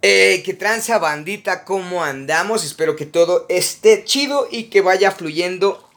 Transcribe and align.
Eh, 0.00 0.42
que 0.44 0.54
tranza 0.54 0.98
bandita, 0.98 1.64
¿cómo 1.64 2.04
andamos? 2.04 2.64
Espero 2.64 2.94
que 2.94 3.04
todo 3.04 3.46
esté 3.48 4.04
chido 4.04 4.46
y 4.50 4.64
que 4.64 4.80
vaya 4.80 5.10
fluyendo 5.10 5.88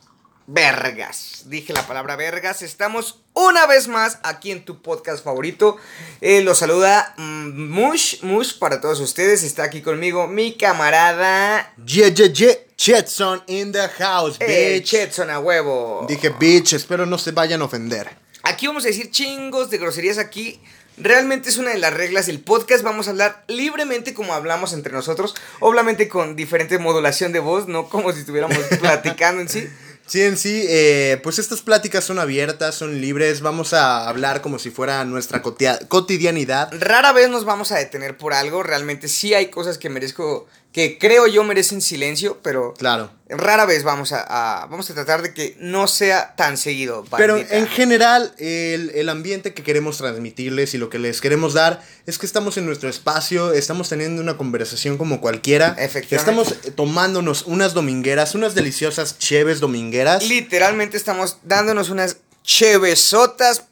vergas. 0.48 1.44
Dije 1.46 1.72
la 1.72 1.86
palabra 1.86 2.16
vergas. 2.16 2.64
Estamos 2.64 3.20
una 3.34 3.68
vez 3.68 3.88
más 3.88 4.18
aquí 4.24 4.52
en 4.52 4.66
tu 4.66 4.82
podcast 4.82 5.24
favorito. 5.24 5.78
Eh, 6.20 6.42
los 6.42 6.58
saluda 6.58 7.14
mm, 7.18 7.70
Mush, 7.70 8.24
Mush 8.24 8.58
para 8.58 8.82
todos 8.82 9.00
ustedes. 9.00 9.44
Está 9.44 9.66
aquí 9.66 9.82
conmigo 9.82 10.28
mi 10.28 10.58
camarada 10.58 11.74
Yeah, 11.86 12.10
yeah, 12.10 12.28
yeah. 12.28 12.56
Chetson 12.76 13.44
in 13.46 13.72
the 13.72 13.88
house, 13.88 14.38
eh, 14.40 14.80
bitch. 14.80 14.90
Chetson 14.90 15.30
a 15.30 15.40
huevo. 15.40 16.06
Dije 16.08 16.30
bitch, 16.32 16.74
espero 16.74 17.06
no 17.06 17.20
se 17.20 17.32
vayan 17.32 17.62
a 17.62 17.66
ofender. 17.66 18.10
Aquí 18.44 18.66
vamos 18.66 18.84
a 18.86 18.88
decir 18.88 19.12
chingos 19.12 19.70
de 19.70 19.78
groserías 19.78 20.18
aquí. 20.18 20.60
Realmente 21.02 21.50
es 21.50 21.58
una 21.58 21.72
de 21.72 21.80
las 21.80 21.94
reglas 21.94 22.28
del 22.28 22.40
podcast. 22.40 22.84
Vamos 22.84 23.08
a 23.08 23.12
hablar 23.12 23.44
libremente 23.48 24.14
como 24.14 24.34
hablamos 24.34 24.72
entre 24.74 24.94
nosotros. 24.94 25.34
Obviamente 25.60 26.08
con 26.08 26.36
diferente 26.36 26.78
modulación 26.78 27.32
de 27.32 27.40
voz, 27.40 27.68
no 27.68 27.90
como 27.90 28.12
si 28.14 28.20
estuviéramos 28.20 28.58
platicando 28.80 29.42
en 29.42 29.50
sí. 29.50 29.68
Sí, 30.06 30.22
en 30.24 30.38
sí, 30.38 30.66
eh, 30.68 31.20
pues 31.24 31.40
estas 31.40 31.62
pláticas 31.62 32.04
son 32.04 32.20
abiertas, 32.20 32.76
son 32.76 33.00
libres, 33.00 33.40
vamos 33.40 33.72
a 33.72 34.10
hablar 34.10 34.42
como 34.42 34.60
si 34.60 34.70
fuera 34.70 35.06
nuestra 35.06 35.42
cotidianidad. 35.42 36.70
Rara 36.78 37.14
vez 37.14 37.30
nos 37.30 37.46
vamos 37.46 37.72
a 37.72 37.78
detener 37.78 38.18
por 38.18 38.34
algo. 38.34 38.62
Realmente 38.62 39.08
sí 39.08 39.34
hay 39.34 39.50
cosas 39.50 39.78
que 39.78 39.90
merezco, 39.90 40.48
que 40.72 40.98
creo 40.98 41.28
yo 41.28 41.44
merecen 41.44 41.82
silencio, 41.82 42.40
pero 42.42 42.74
Claro. 42.78 43.12
rara 43.28 43.66
vez 43.66 43.84
vamos 43.84 44.14
a, 44.14 44.24
a- 44.62 44.68
vamos 44.68 44.90
a 44.90 44.94
tratar 44.94 45.22
de 45.22 45.34
que 45.34 45.58
no 45.60 45.86
sea 45.88 46.34
tan 46.38 46.56
seguido. 46.56 47.04
Pero 47.18 47.36
en 47.38 47.68
general, 47.68 48.34
el, 48.38 48.90
el 48.96 49.10
ambiente 49.10 49.54
que 49.54 49.64
queremos 49.64 49.98
transmitirles 49.98 50.74
y 50.74 50.78
lo 50.78 50.90
que 50.90 50.98
les 50.98 51.20
queremos 51.20 51.54
dar 51.54 51.84
es 52.06 52.18
que 52.18 52.26
estamos 52.26 52.56
en 52.58 52.66
nuestro 52.66 52.88
espacio, 52.90 53.52
estamos 53.52 53.90
teniendo 53.90 54.22
una 54.22 54.38
conversación 54.38 54.98
como 54.98 55.20
cualquiera. 55.20 55.76
Efectivamente. 55.78 56.16
Estamos 56.16 56.66
eh, 56.66 56.72
tomándonos 56.72 57.44
unas 57.48 57.74
domingueras, 57.74 58.34
unas 58.34 58.56
deliciosas 58.56 59.18
cheves 59.20 59.60
domingueras. 59.60 60.24
Literalmente 60.24 60.96
estamos 60.96 61.38
dándonos 61.44 61.90
unas 61.90 62.18
chevesotas. 62.44 63.64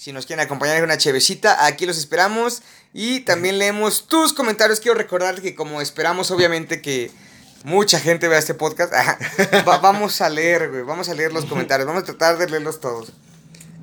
Si 0.00 0.14
nos 0.14 0.24
quieren 0.24 0.42
acompañar 0.42 0.76
con 0.76 0.84
una 0.84 0.96
chevecita, 0.96 1.66
aquí 1.66 1.84
los 1.84 1.98
esperamos. 1.98 2.62
Y 2.94 3.20
también 3.20 3.58
leemos 3.58 4.06
tus 4.08 4.32
comentarios. 4.32 4.80
Quiero 4.80 4.96
recordar 4.96 5.42
que 5.42 5.54
como 5.54 5.82
esperamos 5.82 6.30
obviamente 6.30 6.80
que 6.80 7.10
mucha 7.64 8.00
gente 8.00 8.26
vea 8.26 8.38
este 8.38 8.54
podcast, 8.54 8.94
va- 9.68 9.76
vamos 9.76 10.22
a 10.22 10.30
leer, 10.30 10.70
güey, 10.70 10.84
vamos 10.84 11.10
a 11.10 11.14
leer 11.14 11.34
los 11.34 11.44
comentarios. 11.44 11.86
Vamos 11.86 12.04
a 12.04 12.06
tratar 12.06 12.38
de 12.38 12.48
leerlos 12.48 12.80
todos. 12.80 13.12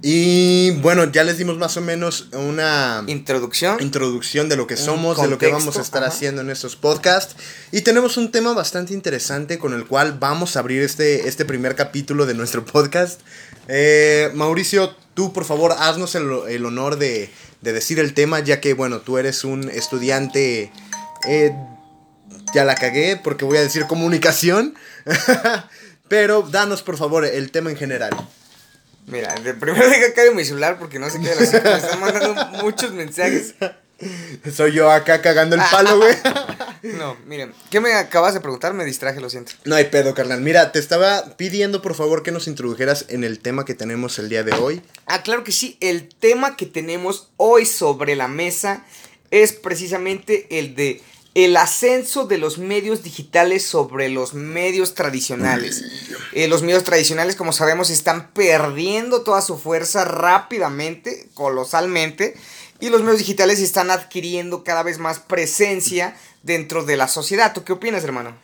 Y 0.02 0.72
bueno, 0.82 1.04
ya 1.12 1.24
les 1.24 1.38
dimos 1.38 1.60
más 1.60 1.78
o 1.78 1.82
menos 1.82 2.30
una 2.32 3.04
Introducción. 3.06 3.80
introducción 3.80 4.50
de 4.50 4.56
lo 4.56 4.66
que 4.66 4.76
somos, 4.76 5.22
de 5.22 5.28
lo 5.28 5.38
que 5.38 5.52
vamos 5.52 5.78
a 5.78 5.82
estar 5.82 6.02
ajá. 6.04 6.12
haciendo 6.12 6.42
en 6.42 6.50
estos 6.50 6.76
podcasts. 6.76 7.36
Y 7.72 7.82
tenemos 7.82 8.18
un 8.18 8.32
tema 8.32 8.54
bastante 8.54 8.92
interesante 8.96 9.60
con 9.60 9.76
el 9.76 9.86
cual 9.86 10.18
vamos 10.20 10.56
a 10.56 10.62
abrir 10.62 10.82
este, 10.82 11.28
este 11.28 11.46
primer 11.46 11.76
capítulo 11.76 12.26
de 12.26 12.34
nuestro 12.34 12.66
podcast. 12.66 13.22
Eh, 13.68 14.32
Mauricio, 14.34 14.96
tú 15.18 15.34
por 15.34 15.46
favor 15.46 15.74
haznos 15.78 16.14
el, 16.14 16.30
el 16.48 16.64
honor 16.64 16.98
de, 16.98 17.32
de 17.62 17.74
decir 17.74 17.98
el 17.98 18.14
tema, 18.14 18.40
ya 18.40 18.62
que 18.62 18.76
bueno, 18.76 19.02
tú 19.02 19.18
eres 19.18 19.44
un 19.44 19.68
estudiante... 19.70 20.72
eh, 21.28 21.52
ya 22.54 22.64
la 22.64 22.76
cagué 22.76 23.20
porque 23.22 23.44
voy 23.44 23.58
a 23.58 23.62
decir 23.62 23.88
comunicación. 23.88 24.76
Pero 26.08 26.44
danos 26.44 26.84
por 26.84 26.98
favor 26.98 27.26
el 27.26 27.52
tema 27.52 27.72
en 27.72 27.78
general. 27.78 28.12
Mira, 29.08 29.34
de 29.36 29.54
primero 29.54 29.90
deja 29.90 30.14
caer 30.14 30.36
mi 30.36 30.46
celular 30.46 30.78
porque 30.78 31.00
no 31.00 31.10
sé 31.10 31.20
qué. 31.20 31.34
Me 31.36 31.44
están 31.44 32.00
mandando 32.00 32.46
muchos 32.64 32.92
mensajes. 32.94 33.56
Soy 34.54 34.74
yo 34.74 34.92
acá 34.92 35.22
cagando 35.22 35.56
el 35.56 35.62
palo, 35.72 35.98
güey. 35.98 36.16
No, 36.84 37.18
miren, 37.26 37.54
¿qué 37.72 37.82
me 37.82 37.94
acabas 37.94 38.36
de 38.36 38.40
preguntar? 38.40 38.74
Me 38.74 38.86
distraje, 38.86 39.20
lo 39.20 39.30
siento. 39.30 39.52
No 39.66 39.76
hay 39.76 39.86
pedo, 39.86 40.14
carnal. 40.14 40.42
Mira, 40.42 40.72
te 40.72 40.80
estaba 40.80 41.36
pidiendo 41.36 41.82
por 41.82 41.96
favor 41.96 42.22
que 42.22 42.32
nos 42.32 42.48
introdujeras 42.48 43.06
en 43.10 43.24
el 43.24 43.40
tema 43.40 43.66
que 43.66 43.74
tenemos 43.74 44.20
el 44.20 44.30
día 44.30 44.44
de 44.44 44.54
hoy. 44.54 44.82
Ah, 45.08 45.24
claro 45.24 45.44
que 45.44 45.52
sí. 45.52 45.78
El 45.82 46.08
tema 46.08 46.56
que 46.56 46.68
tenemos 46.68 47.30
hoy 47.36 47.66
sobre 47.66 48.16
la 48.16 48.28
mesa 48.28 48.86
es 49.32 49.54
precisamente 49.54 50.48
el 50.60 50.76
de 50.76 51.02
el 51.38 51.56
ascenso 51.56 52.26
de 52.26 52.40
los 52.40 52.58
medios 52.58 53.04
digitales 53.04 53.64
sobre 53.64 54.10
los 54.10 54.34
medios 54.34 54.96
tradicionales. 54.96 55.84
Eh, 56.34 56.48
los 56.48 56.64
medios 56.64 56.84
tradicionales, 56.84 57.36
como 57.36 57.54
sabemos, 57.54 57.92
están 57.92 58.32
perdiendo 58.32 59.22
toda 59.22 59.44
su 59.44 59.60
fuerza 59.60 60.04
rápidamente, 60.04 61.28
colosalmente, 61.36 62.36
y 62.80 62.90
los 62.90 63.02
medios 63.02 63.20
digitales 63.20 63.60
están 63.60 63.92
adquiriendo 63.92 64.64
cada 64.64 64.84
vez 64.84 65.00
más 65.00 65.20
presencia 65.20 66.16
dentro 66.44 66.84
de 66.84 66.98
la 66.98 67.08
sociedad. 67.08 67.54
¿Tú 67.54 67.64
qué 67.64 67.74
opinas, 67.74 68.04
hermano? 68.04 68.36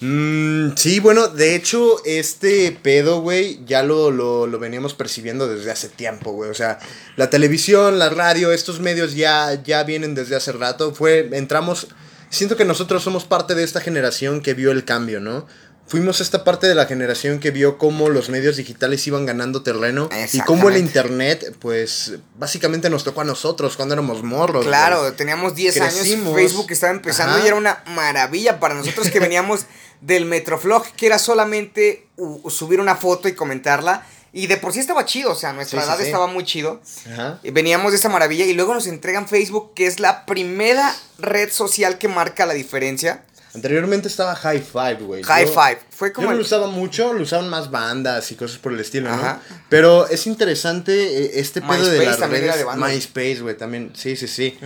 Mm, 0.00 0.76
sí, 0.76 0.98
bueno, 0.98 1.28
de 1.28 1.54
hecho, 1.54 2.02
este 2.06 2.72
pedo, 2.72 3.20
güey, 3.20 3.60
ya 3.66 3.82
lo, 3.82 4.10
lo, 4.10 4.46
lo 4.46 4.58
veníamos 4.58 4.94
percibiendo 4.94 5.46
desde 5.46 5.70
hace 5.70 5.90
tiempo, 5.90 6.32
güey. 6.32 6.50
O 6.50 6.54
sea, 6.54 6.78
la 7.16 7.28
televisión, 7.28 7.98
la 7.98 8.08
radio, 8.08 8.50
estos 8.52 8.80
medios 8.80 9.14
ya, 9.14 9.62
ya 9.62 9.82
vienen 9.84 10.14
desde 10.14 10.36
hace 10.36 10.52
rato. 10.52 10.94
Fue, 10.94 11.28
entramos, 11.32 11.88
siento 12.30 12.56
que 12.56 12.64
nosotros 12.64 13.02
somos 13.02 13.24
parte 13.24 13.54
de 13.54 13.62
esta 13.62 13.82
generación 13.82 14.40
que 14.40 14.54
vio 14.54 14.70
el 14.70 14.86
cambio, 14.86 15.20
¿no? 15.20 15.46
Fuimos 15.90 16.20
esta 16.20 16.44
parte 16.44 16.68
de 16.68 16.76
la 16.76 16.86
generación 16.86 17.40
que 17.40 17.50
vio 17.50 17.76
cómo 17.76 18.08
los 18.10 18.28
medios 18.28 18.56
digitales 18.56 19.04
iban 19.08 19.26
ganando 19.26 19.64
terreno 19.64 20.08
y 20.32 20.38
cómo 20.42 20.68
el 20.68 20.76
internet, 20.76 21.56
pues, 21.58 22.12
básicamente 22.36 22.88
nos 22.90 23.02
tocó 23.02 23.22
a 23.22 23.24
nosotros 23.24 23.76
cuando 23.76 23.94
éramos 23.94 24.22
morros. 24.22 24.64
Claro, 24.64 25.12
teníamos 25.14 25.56
10 25.56 25.80
años, 25.80 25.94
Crecimos. 25.96 26.34
Facebook 26.36 26.66
estaba 26.70 26.92
empezando 26.92 27.34
Ajá. 27.34 27.44
y 27.44 27.48
era 27.48 27.56
una 27.56 27.82
maravilla 27.88 28.60
para 28.60 28.74
nosotros 28.74 29.10
que 29.10 29.18
veníamos 29.20 29.66
del 30.00 30.26
Metroflog, 30.26 30.86
que 30.92 31.06
era 31.06 31.18
solamente 31.18 32.06
subir 32.48 32.78
una 32.78 32.94
foto 32.94 33.28
y 33.28 33.34
comentarla. 33.34 34.06
Y 34.32 34.46
de 34.46 34.58
por 34.58 34.72
sí 34.72 34.78
estaba 34.78 35.04
chido, 35.06 35.32
o 35.32 35.34
sea, 35.34 35.52
nuestra 35.52 35.82
Sí, 35.82 35.88
edad 35.88 35.96
sí. 35.98 36.04
estaba 36.04 36.28
muy 36.28 36.44
chido. 36.44 36.80
Ajá. 37.12 37.40
Veníamos 37.42 37.90
de 37.90 37.98
esa 37.98 38.08
maravilla 38.08 38.44
y 38.44 38.52
luego 38.52 38.74
nos 38.74 38.86
entregan 38.86 39.26
Facebook, 39.26 39.74
que 39.74 39.88
es 39.88 39.98
la 39.98 40.24
primera 40.24 40.94
red 41.18 41.50
social 41.50 41.98
que 41.98 42.06
marca 42.06 42.46
la 42.46 42.54
diferencia. 42.54 43.24
Anteriormente 43.54 44.06
estaba 44.08 44.34
High 44.36 44.60
Five, 44.62 44.94
güey. 45.00 45.22
High 45.22 45.46
Yo- 45.46 45.52
Five. 45.52 45.78
Fue 45.90 46.12
como 46.12 46.24
Yo 46.24 46.28
no 46.28 46.32
el- 46.32 46.38
lo 46.38 46.44
usaba 46.44 46.68
mucho, 46.68 47.12
lo 47.12 47.22
usaban 47.22 47.48
más 47.48 47.70
bandas 47.70 48.30
y 48.30 48.36
cosas 48.36 48.58
por 48.58 48.72
el 48.72 48.80
estilo, 48.80 49.10
¿no? 49.14 49.40
Pero 49.68 50.06
es 50.08 50.26
interesante 50.26 50.92
eh, 51.24 51.30
este 51.34 51.60
pedo 51.60 51.86
de 51.86 52.04
las 52.06 52.18
también 52.18 52.44
era 52.44 52.52
redes. 52.52 52.64
de 52.64 52.64
bandas. 52.64 52.90
MySpace, 52.92 53.40
güey, 53.40 53.56
también. 53.56 53.92
Sí, 53.96 54.14
sí, 54.16 54.28
sí. 54.28 54.56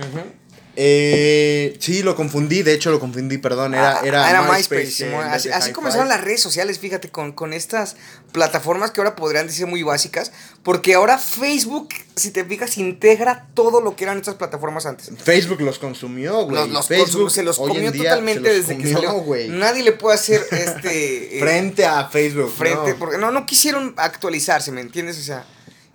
Eh, 0.77 1.77
sí, 1.79 2.03
lo 2.03 2.15
confundí, 2.17 2.61
de 2.61 2.73
hecho 2.73 2.91
lo 2.91 2.99
confundí, 2.99 3.37
perdón. 3.37 3.73
Era, 3.75 3.99
Ah, 3.99 4.01
era, 4.03 4.29
era 4.29 4.41
MySpace. 4.41 5.09
Eh, 5.09 5.15
Así, 5.15 5.49
así 5.49 5.71
comenzaron 5.71 6.07
Five. 6.07 6.17
las 6.17 6.25
redes 6.25 6.41
sociales, 6.41 6.79
fíjate, 6.79 7.09
con, 7.09 7.31
con 7.31 7.53
estas 7.53 7.95
plataformas 8.33 8.91
que 8.91 8.99
ahora 8.99 9.15
podrían 9.15 9.47
decir 9.47 9.67
muy 9.67 9.83
básicas. 9.83 10.33
Porque 10.65 10.95
ahora 10.95 11.17
Facebook, 11.19 11.89
si 12.15 12.31
te 12.31 12.43
fijas, 12.43 12.77
integra 12.79 13.47
todo 13.53 13.79
lo 13.81 13.95
que 13.95 14.03
eran 14.03 14.17
estas 14.17 14.33
plataformas 14.35 14.85
antes. 14.87 15.11
Facebook 15.23 15.61
los 15.61 15.77
consumió, 15.79 16.41
güey. 16.43 16.55
Los, 16.55 16.69
los 16.69 16.87
Facebook 16.87 17.27
consum- 17.27 17.33
se 17.33 17.43
los 17.43 17.57
comió 17.57 17.93
totalmente 17.93 18.41
los 18.49 18.67
desde 18.67 18.75
que 18.77 18.91
comió, 18.93 19.09
salió. 19.09 19.13
güey. 19.21 19.47
Nadie 19.49 19.83
le 19.83 19.91
puede 19.91 20.15
hacer 20.15 20.43
este. 20.51 21.37
eh, 21.37 21.39
Frente 21.39 21.85
a 21.85 22.07
Facebook. 22.09 22.51
frente. 22.51 22.91
no. 22.93 22.97
Porque 22.99 23.17
no, 23.19 23.31
no 23.31 23.45
quisieron 23.45 23.93
actualizarse, 23.95 24.71
¿me 24.71 24.81
entiendes? 24.81 25.19
O 25.19 25.23
sea. 25.23 25.45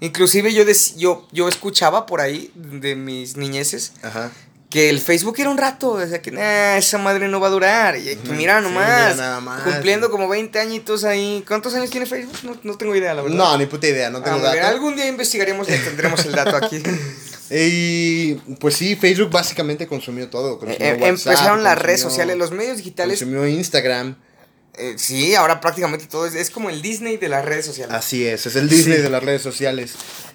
Inclusive 0.03 0.55
yo, 0.55 0.65
yo, 0.97 1.29
yo 1.31 1.49
escuchaba 1.49 2.07
por 2.07 2.23
ahí 2.23 2.51
de 2.55 2.95
mis 2.97 3.37
niñeces 3.37 3.93
Ajá. 4.03 4.31
Que 4.71 4.89
el 4.89 5.01
Facebook 5.01 5.35
era 5.41 5.51
un 5.51 5.59
rato, 5.59 5.91
o 5.91 6.07
sea 6.07 6.23
que 6.23 6.31
"Nah, 6.31 6.77
esa 6.77 6.97
madre 6.97 7.27
no 7.29 7.41
va 7.41 7.49
a 7.49 7.51
durar. 7.51 7.97
Y 7.99 8.15
que 8.17 8.31
mira 8.31 8.59
sí, 8.59 8.65
nomás, 8.65 8.87
mira 8.87 9.15
nada 9.17 9.41
más. 9.41 9.63
cumpliendo 9.63 10.11
como 10.11 10.29
20 10.29 10.59
añitos 10.61 11.03
ahí. 11.05 11.45
¿Cuántos 11.47 11.75
años 11.75 11.91
tiene 11.91 12.07
Facebook? 12.07 12.37
No, 12.45 12.57
no 12.63 12.79
tengo 12.79 12.95
idea, 12.95 13.13
la 13.13 13.23
verdad. 13.23 13.37
No, 13.37 13.59
ni 13.59 13.67
puta 13.67 13.89
idea, 13.89 14.11
no 14.11 14.19
Ah, 14.19 14.23
tengo 14.25 14.39
muy 14.39 14.47
bien, 14.49 14.63
datos. 14.63 14.75
Algún 14.77 14.95
día 14.97 15.09
investigaremos 15.09 15.69
y 15.69 15.73
tendremos 15.73 16.25
el 16.25 16.33
dato 16.33 16.57
aquí. 16.57 16.81
Y 17.53 18.35
pues 18.61 18.77
sí, 18.77 18.95
Facebook 18.95 19.31
básicamente 19.31 19.87
consumió 19.89 20.29
todo. 20.31 20.55
Eh, 20.55 20.59
consumió 20.59 20.87
eh, 20.87 20.93
WhatsApp, 20.93 21.09
empezaron 21.33 21.65
las 21.65 21.77
redes 21.79 22.01
sociales, 22.01 22.37
los 22.39 22.53
medios 22.53 22.77
digitales. 22.77 23.19
Consumió 23.19 23.47
Instagram. 23.47 24.17
eh, 24.75 24.95
sí, 24.97 25.35
ahora 25.35 25.61
prácticamente 25.61 26.07
todo 26.07 26.27
es, 26.27 26.37
es 26.37 26.49
como 26.49 26.71
el 26.71 26.81
Disney 26.81 27.17
de 27.17 27.29
las 27.29 27.45
redes 27.45 27.67
sociales. 27.67 27.95
Así 27.97 28.25
es, 28.25 28.47
es 28.47 28.55
el 28.55 28.69
Disney 28.69 28.99
Sí. 28.99 29.03
de 29.03 29.11
las 29.11 29.23
redes 29.25 29.43
sociales. 29.43 29.95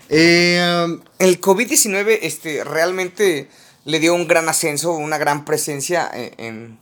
Eh, 0.09 0.83
um, 0.85 0.99
El 1.17 1.39
COVID-19 1.39 2.19
este, 2.21 2.63
realmente 2.65 3.47
le 3.85 3.99
dio 3.99 4.13
un 4.13 4.27
gran 4.27 4.49
ascenso, 4.49 4.91
una 4.93 5.17
gran 5.17 5.45
presencia 5.45 6.09
en, 6.13 6.33
en, 6.37 6.79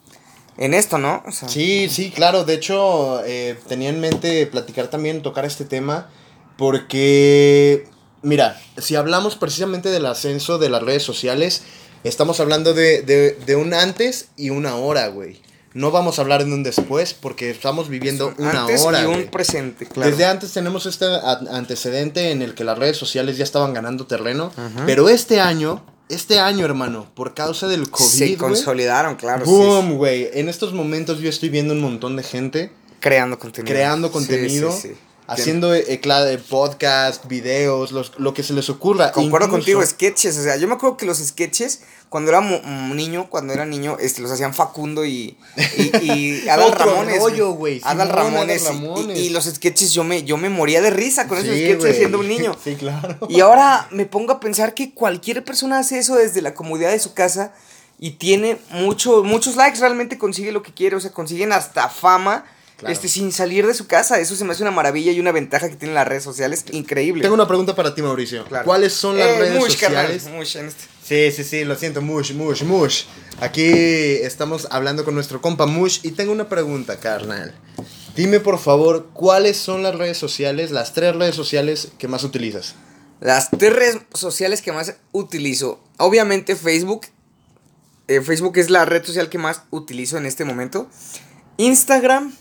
en 0.57 0.73
esto, 0.73 0.97
¿no? 0.97 1.21
O 1.27 1.31
sea, 1.31 1.47
sí, 1.49 1.87
sí, 1.89 2.09
claro. 2.11 2.43
De 2.45 2.55
hecho, 2.55 3.23
eh, 3.25 3.57
tenía 3.67 3.89
en 3.89 3.99
mente 3.99 4.47
platicar 4.47 4.87
también, 4.87 5.21
tocar 5.21 5.45
este 5.45 5.65
tema. 5.65 6.09
Porque, 6.57 7.87
mira, 8.21 8.59
si 8.77 8.95
hablamos 8.95 9.35
precisamente 9.35 9.89
del 9.89 10.05
ascenso 10.05 10.57
de 10.57 10.69
las 10.69 10.81
redes 10.81 11.03
sociales, 11.03 11.63
estamos 12.03 12.39
hablando 12.39 12.73
de, 12.73 13.01
de, 13.01 13.31
de 13.45 13.55
un 13.55 13.73
antes 13.73 14.29
y 14.37 14.49
una 14.49 14.71
ahora, 14.71 15.07
güey. 15.07 15.41
No 15.73 15.89
vamos 15.91 16.19
a 16.19 16.21
hablar 16.21 16.45
de 16.45 16.53
un 16.53 16.61
después 16.63 17.15
porque 17.15 17.49
estamos 17.49 17.89
viviendo 17.89 18.33
una 18.37 18.61
antes 18.61 18.81
hora. 18.83 19.01
y 19.01 19.05
un 19.05 19.13
güey. 19.13 19.31
presente, 19.31 19.87
claro. 19.87 20.11
Desde 20.11 20.25
antes 20.25 20.53
tenemos 20.53 20.85
este 20.85 21.05
antecedente 21.51 22.31
en 22.31 22.41
el 22.43 22.53
que 22.53 22.63
las 22.63 22.77
redes 22.77 22.95
sociales 22.97 23.37
ya 23.37 23.43
estaban 23.43 23.73
ganando 23.73 24.05
terreno, 24.05 24.51
Ajá. 24.55 24.83
pero 24.85 25.09
este 25.09 25.39
año 25.39 25.83
este 26.09 26.39
año, 26.39 26.65
hermano, 26.65 27.07
por 27.15 27.33
causa 27.33 27.67
del 27.67 27.89
COVID, 27.89 28.05
Se 28.05 28.37
consolidaron, 28.37 29.15
claro. 29.15 29.45
sí, 29.45 29.51
Boom, 29.51 29.95
güey. 29.97 30.29
En 30.33 30.49
estos 30.49 30.73
momentos 30.73 31.19
yo 31.19 31.29
estoy 31.29 31.49
viendo 31.49 31.73
un 31.73 31.81
montón 31.81 32.15
de 32.15 32.23
gente 32.23 32.71
Creando 32.99 33.37
contenido. 33.39 33.73
creando 33.73 34.07
Sí, 34.07 34.13
contenido, 34.13 34.71
sí, 34.71 34.89
sí. 34.89 34.95
Haciendo 35.27 35.73
eh, 35.73 35.85
eh, 35.87 36.37
podcast, 36.49 37.25
videos, 37.27 37.91
los- 37.91 38.11
lo 38.17 38.33
que 38.33 38.43
se 38.43 38.53
les 38.53 38.69
ocurra. 38.69 39.11
Concuerdo 39.11 39.47
Incluso- 39.47 39.59
contigo, 39.59 39.85
sketches. 39.85 40.37
O 40.37 40.43
sea, 40.43 40.57
yo 40.57 40.67
me 40.67 40.75
acuerdo 40.75 40.97
que 40.97 41.05
los 41.05 41.17
sketches, 41.19 41.81
cuando 42.09 42.29
era 42.31 42.41
mm, 42.41 42.95
niño, 42.95 43.29
cuando 43.29 43.53
era 43.53 43.65
niño, 43.65 43.97
este, 43.99 44.21
los 44.21 44.31
hacían 44.31 44.53
Facundo 44.53 45.05
y, 45.05 45.37
y, 45.77 45.91
y 46.43 46.47
Adal 46.49 46.71
Ramones. 46.73 47.19
rollo. 47.19 47.57
Adal 47.83 48.09
Ramones. 48.09 48.63
Adal 48.63 48.75
y- 48.75 48.79
Ramones. 48.85 49.19
Y, 49.19 49.21
y 49.23 49.29
los 49.29 49.45
sketches, 49.45 49.93
yo 49.93 50.03
me, 50.03 50.23
yo 50.23 50.37
me 50.37 50.49
moría 50.49 50.81
de 50.81 50.89
risa 50.89 51.27
con 51.27 51.37
esos 51.37 51.55
sketches 51.55 51.95
siendo 51.97 52.19
un 52.19 52.27
niño. 52.27 52.55
Sí, 52.63 52.75
claro. 52.75 53.17
Y 53.29 53.39
ahora 53.41 53.87
me 53.91 54.05
pongo 54.05 54.33
a 54.33 54.39
pensar 54.39 54.73
que 54.73 54.93
cualquier 54.93 55.43
persona 55.43 55.79
hace 55.79 55.99
eso 55.99 56.15
desde 56.15 56.41
la 56.41 56.53
comodidad 56.53 56.91
de 56.91 56.99
su 56.99 57.13
casa 57.13 57.53
y 57.99 58.11
tiene 58.11 58.57
mucho, 58.71 59.23
muchos 59.23 59.55
likes, 59.55 59.79
realmente 59.79 60.17
consigue 60.17 60.51
lo 60.51 60.61
que 60.63 60.73
quiere, 60.73 60.95
o 60.95 60.99
sea, 60.99 61.11
consiguen 61.11 61.53
hasta 61.53 61.87
fama. 61.89 62.45
Claro. 62.77 62.91
Este, 62.93 63.07
sin 63.07 63.31
salir 63.31 63.65
de 63.67 63.73
su 63.73 63.87
casa, 63.87 64.19
eso 64.19 64.35
se 64.35 64.43
me 64.43 64.51
hace 64.51 64.63
una 64.63 64.71
maravilla 64.71 65.11
y 65.11 65.19
una 65.19 65.31
ventaja 65.31 65.69
que 65.69 65.75
tienen 65.75 65.95
las 65.95 66.07
redes 66.07 66.23
sociales 66.23 66.65
increíble. 66.71 67.21
Tengo 67.21 67.35
una 67.35 67.47
pregunta 67.47 67.75
para 67.75 67.93
ti, 67.95 68.01
Mauricio. 68.01 68.43
Claro. 68.45 68.65
¿Cuáles 68.65 68.93
son 68.93 69.17
las 69.17 69.27
Eh, 69.29 69.39
redes 69.39 69.59
mush, 69.59 69.77
carnal, 69.79 70.07
sociales? 70.07 70.27
mush 70.35 70.57
en 70.57 70.65
este. 70.67 70.83
Sí, 71.03 71.31
sí, 71.31 71.43
sí, 71.49 71.65
lo 71.65 71.75
siento, 71.75 72.01
Mush, 72.01 72.31
Mush, 72.33 72.63
Mush. 72.63 73.03
Aquí 73.41 73.63
estamos 73.63 74.67
hablando 74.71 75.03
con 75.05 75.13
nuestro 75.15 75.41
compa 75.41 75.65
Mush 75.65 75.99
y 76.03 76.11
tengo 76.11 76.31
una 76.31 76.47
pregunta, 76.49 76.97
carnal. 76.99 77.53
Dime 78.15 78.39
por 78.39 78.57
favor, 78.59 79.09
¿cuáles 79.13 79.57
son 79.57 79.83
las 79.83 79.95
redes 79.95 80.17
sociales, 80.17 80.71
las 80.71 80.93
tres 80.93 81.15
redes 81.15 81.35
sociales 81.35 81.89
que 81.97 82.07
más 82.07 82.23
utilizas? 82.23 82.75
Las 83.19 83.49
tres 83.51 83.73
redes 83.73 83.97
sociales 84.13 84.61
que 84.61 84.71
más 84.71 84.95
utilizo. 85.11 85.81
Obviamente 85.97 86.55
Facebook. 86.55 87.07
Eh, 88.07 88.21
Facebook 88.21 88.57
es 88.57 88.69
la 88.69 88.85
red 88.85 89.03
social 89.03 89.29
que 89.29 89.37
más 89.37 89.63
utilizo 89.71 90.17
en 90.17 90.25
este 90.25 90.45
momento. 90.45 90.89
Instagram. 91.57 92.33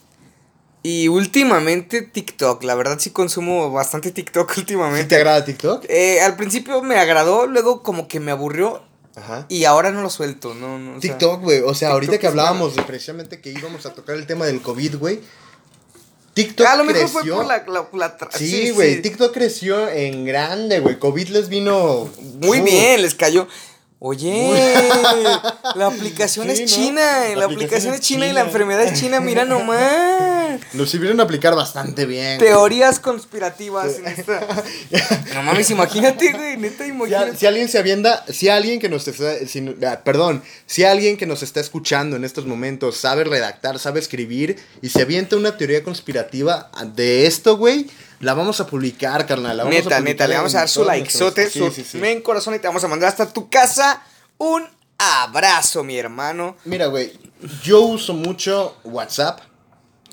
Y 0.84 1.08
últimamente 1.08 2.02
TikTok. 2.02 2.62
La 2.64 2.75
verdad 2.75 2.99
sí 2.99 3.11
consumo 3.11 3.70
bastante 3.70 4.11
TikTok 4.11 4.52
¿Sí 4.55 4.61
últimamente. 4.61 5.05
te 5.06 5.17
agrada 5.17 5.44
TikTok? 5.44 5.84
Eh, 5.88 6.20
al 6.20 6.37
principio 6.37 6.82
me 6.82 6.96
agradó, 6.99 7.46
luego 7.46 7.82
como 7.82 8.08
que 8.08 8.19
me 8.20 8.32
aburrió. 8.32 8.82
Ajá. 9.14 9.44
Y 9.49 9.64
ahora 9.64 9.90
no 9.93 10.00
lo 10.02 10.08
suelto. 10.11 10.55
No, 10.55 10.79
no, 10.79 10.99
TikTok, 10.99 11.43
güey. 11.43 11.61
O 11.61 11.75
sea, 11.75 11.90
ahorita 11.90 12.19
que 12.19 12.26
hablábamos 12.26 12.75
de 12.75 12.82
precisamente 12.82 13.40
que 13.40 13.50
íbamos 13.50 13.84
a 13.87 13.93
tocar 13.93 14.17
el 14.17 14.26
tema 14.26 14.46
del 14.46 14.61
COVID, 14.62 14.96
güey. 14.96 15.20
TikTok 16.34 16.67
a 16.67 16.76
lo 16.76 16.84
mejor 16.84 17.02
creció. 17.02 17.20
fue 17.37 17.44
por 17.44 17.46
la, 17.46 18.08
la- 18.08 18.29
Sí, 18.31 18.70
güey. 18.70 19.02
TikTok 19.02 19.34
creció 19.34 19.87
en 19.88 20.25
grande, 20.25 20.81
güey. 20.81 20.99
COVID 20.99 21.29
les 21.29 21.49
vino. 21.50 22.08
Muy 22.40 22.61
Uh, 22.61 22.64
bien, 22.64 23.02
les 23.02 23.14
cayó. 23.14 23.46
Oye, 24.05 24.53
la 25.77 25.87
aplicación 25.87 26.47
Sí, 26.47 26.53
es 26.53 26.61
¿no? 26.63 26.67
china, 26.77 27.03
la, 27.37 27.45
aplicación 27.45 27.95
es 27.95 28.01
china, 28.01 28.27
y 28.27 28.33
la 28.33 28.41
enfermedad 28.41 28.83
es 28.83 28.99
china, 28.99 29.21
mira 29.21 29.45
nomás. 29.45 30.59
Lo 30.75 30.87
supieron 30.87 31.21
aplicar 31.21 31.55
bastante 31.55 32.05
bien. 32.05 32.39
güey. 32.39 32.51
Teorías 32.51 32.99
conspirativas 32.99 33.99
en 33.99 34.07
esta. 34.09 34.41
No 35.35 35.43
mames, 35.45 35.71
imagínate, 35.71 36.33
güey, 36.33 36.57
neta, 36.57 36.79
Si, 36.85 36.91
a- 36.91 36.95
imagínate. 36.95 37.37
si 37.39 37.47
alguien 37.47 37.69
se 37.69 37.79
avienda, 37.79 38.25
si 38.29 38.49
alguien 38.49 38.81
que 38.81 38.89
nos 38.89 39.07
está, 39.07 39.39
si- 39.47 39.77
ah, 39.87 40.01
perdón, 40.05 40.43
si 40.67 40.83
alguien 40.83 41.17
que 41.17 41.27
nos 41.27 41.45
está 41.45 41.61
escuchando 41.61 42.17
en 42.17 42.25
estos 42.25 42.45
momentos 42.45 42.97
sabe 42.97 43.23
redactar, 43.23 43.79
sabe 43.79 44.01
escribir 44.01 44.57
y 44.83 44.89
se 44.89 45.01
avienta 45.03 45.37
una 45.37 45.57
teoría 45.57 45.85
conspirativa 45.85 46.71
de 46.97 47.27
esto, 47.27 47.57
güey, 47.57 47.87
la 48.23 48.33
vamos 48.35 48.59
a 48.61 48.67
publicar, 48.67 49.27
carnal. 49.27 49.57
la 49.57 49.65
vamos 49.65 49.77
a 49.77 49.79
Neta, 49.79 49.85
publicar 49.97 50.03
neta, 50.05 50.27
le 50.29 50.37
vamos 50.37 50.55
a 50.55 50.59
dar 50.61 50.69
su 50.69 50.85
likezote, 50.89 51.43
nuestros- 51.43 51.69
su 51.69 51.75
sí, 51.75 51.83
sí, 51.85 51.89
sí. 51.93 51.99
men 51.99 52.23
corazón 52.23 52.55
y 52.55 52.59
te 52.59 52.67
vamos 52.67 52.83
a 52.83 52.89
mandar 52.89 53.11
hasta 53.11 53.31
tu 53.31 53.51
casa 53.51 54.03
un 54.39 54.65
abrazo, 54.99 55.85
mi 55.85 55.99
hermano. 55.99 56.57
Mira, 56.65 56.87
güey, 56.87 57.13
yo 57.63 57.81
uso 57.83 58.15
mucho 58.15 58.77
WhatsApp. 58.85 59.41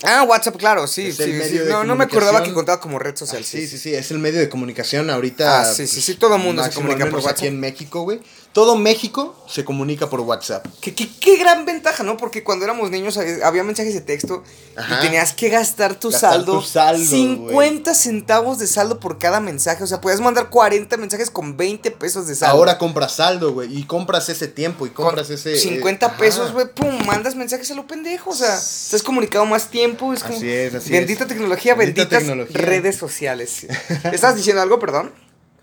Ah, 0.04 0.24
WhatsApp, 0.24 0.56
claro, 0.56 0.88
sí, 0.88 1.12
sí, 1.12 1.24
el 1.24 1.44
sí. 1.44 1.60
No, 1.68 1.84
no 1.84 1.94
me 1.96 2.06
acordaba 2.06 2.42
que 2.42 2.54
contaba 2.54 2.80
como 2.80 3.00
red 3.00 3.16
social. 3.18 3.42
Ah, 3.44 3.46
sí, 3.46 3.68
sí, 3.68 3.78
sí, 3.78 3.94
es 3.94 4.10
el 4.12 4.20
medio 4.20 4.40
de 4.40 4.48
comunicación 4.48 5.10
ahorita. 5.10 5.58
pues, 5.58 5.70
Ah, 5.70 5.74
sí, 5.74 5.88
sí, 5.88 6.02
sí, 6.02 6.16
todo 6.16 6.38
mundo 6.38 6.62
se 6.64 6.70
máximo, 6.70 6.86
comunica 6.88 7.10
por 7.10 7.20
WhatsApp. 7.20 7.38
Aquí 7.38 7.48
en 7.48 7.60
México, 7.60 8.02
güey. 8.04 8.22
Todo 8.52 8.76
México 8.76 9.36
se 9.48 9.64
comunica 9.64 10.10
por 10.10 10.22
WhatsApp. 10.22 10.66
Qué, 10.82 10.96
qué- 10.96 11.08
qué 11.20 11.38
gran 11.38 11.66
ventaja, 11.66 12.04
¿no? 12.04 12.18
Porque 12.18 12.44
cuando 12.44 12.66
éramos 12.66 12.90
niños 12.90 13.16
había 13.44 13.64
mensajes 13.64 13.94
de 13.94 14.02
texto 14.02 14.44
Ajá. 14.76 14.98
y 14.98 15.02
tenías 15.06 15.34
que 15.34 15.50
gastar 15.50 15.94
tu 16.00 16.10
Gastar 16.10 16.32
saldo. 16.32 16.60
tu 16.60 16.66
saldo, 16.66 17.06
50 17.06 17.94
centavos 17.94 18.58
de 18.58 18.66
saldo 18.66 19.00
por 19.00 19.20
cada 19.20 19.40
mensaje. 19.40 19.84
O 19.84 19.88
sea, 19.88 20.02
podías 20.02 20.20
mandar 20.20 20.50
40 20.50 20.98
mensajes 20.98 21.30
con 21.30 21.58
20 21.58 21.92
pesos 21.92 22.26
de 22.26 22.34
saldo. 22.36 22.56
Ahora 22.58 22.80
compras 22.80 23.14
saldo, 23.18 23.54
güey, 23.54 23.78
y 23.78 23.84
compras 23.84 24.30
ese 24.30 24.48
tiempo 24.48 24.88
y 24.88 24.90
Con 24.90 25.06
compras 25.06 25.30
ese... 25.30 25.56
50 25.56 26.06
eh, 26.08 26.10
pesos, 26.18 26.52
güey, 26.52 26.74
pum, 26.74 27.06
mandas 27.06 27.36
mensajes 27.36 27.70
a 27.70 27.76
lo 27.76 27.86
pendejo. 27.86 28.32
O 28.32 28.36
sea, 28.36 28.56
estás 28.56 29.04
comunicado 29.04 29.46
más 29.46 29.70
tiempo. 29.70 30.12
Es 30.12 30.24
como, 30.24 30.36
Así 30.36 30.50
es, 30.50 30.74
así 30.74 30.92
bendita 30.92 31.24
es. 31.24 31.30
tecnología, 31.30 31.76
Bendita 31.76 32.02
benditas 32.02 32.20
tecnología. 32.24 32.62
redes 32.62 32.96
sociales. 32.98 33.68
¿Estás 34.12 34.36
diciendo 34.36 34.62
algo, 34.64 34.80
perdón? 34.80 35.12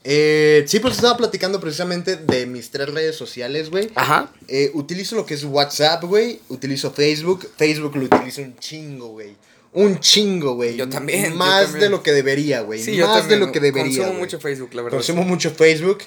Eh, 0.08 0.64
sí, 0.68 0.78
pues 0.78 0.94
estaba 0.94 1.16
platicando 1.16 1.58
precisamente 1.58 2.16
de 2.16 2.46
mis 2.46 2.70
tres 2.70 2.88
redes 2.90 3.16
sociales, 3.16 3.70
güey. 3.70 3.90
Ajá. 3.96 4.32
Eh, 4.46 4.70
utilizo 4.74 5.16
lo 5.16 5.26
que 5.26 5.34
es 5.34 5.42
WhatsApp, 5.42 6.04
güey. 6.04 6.38
Utilizo 6.48 6.92
Facebook. 6.92 7.50
Facebook 7.56 7.96
lo 7.96 8.04
utilizo 8.04 8.40
un 8.40 8.56
chingo, 8.56 9.08
güey. 9.08 9.34
Un 9.72 9.98
chingo, 9.98 10.54
güey. 10.54 10.76
Yo 10.76 10.88
también, 10.88 11.32
yo 11.32 11.36
Más 11.36 11.64
también. 11.64 11.80
de 11.80 11.90
lo 11.90 12.04
que 12.04 12.12
debería, 12.12 12.60
güey. 12.60 12.80
Sí, 12.80 12.94
yo 12.94 13.08
Más 13.08 13.16
de 13.16 13.20
también 13.22 13.40
lo 13.40 13.50
que 13.50 13.58
debería. 13.58 14.04
Consumo 14.04 14.18
mucho 14.20 14.38
Facebook, 14.38 14.74
la 14.74 14.82
verdad. 14.82 14.96
Consumo 14.96 15.24
mucho 15.24 15.50
Facebook. 15.50 15.98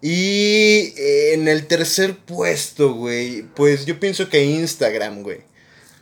Y 0.00 0.94
eh, 0.96 1.34
en 1.34 1.46
el 1.46 1.66
tercer 1.66 2.16
puesto, 2.16 2.94
güey, 2.94 3.42
pues 3.54 3.84
yo 3.84 4.00
pienso 4.00 4.30
que 4.30 4.42
Instagram, 4.42 5.22
güey. 5.22 5.40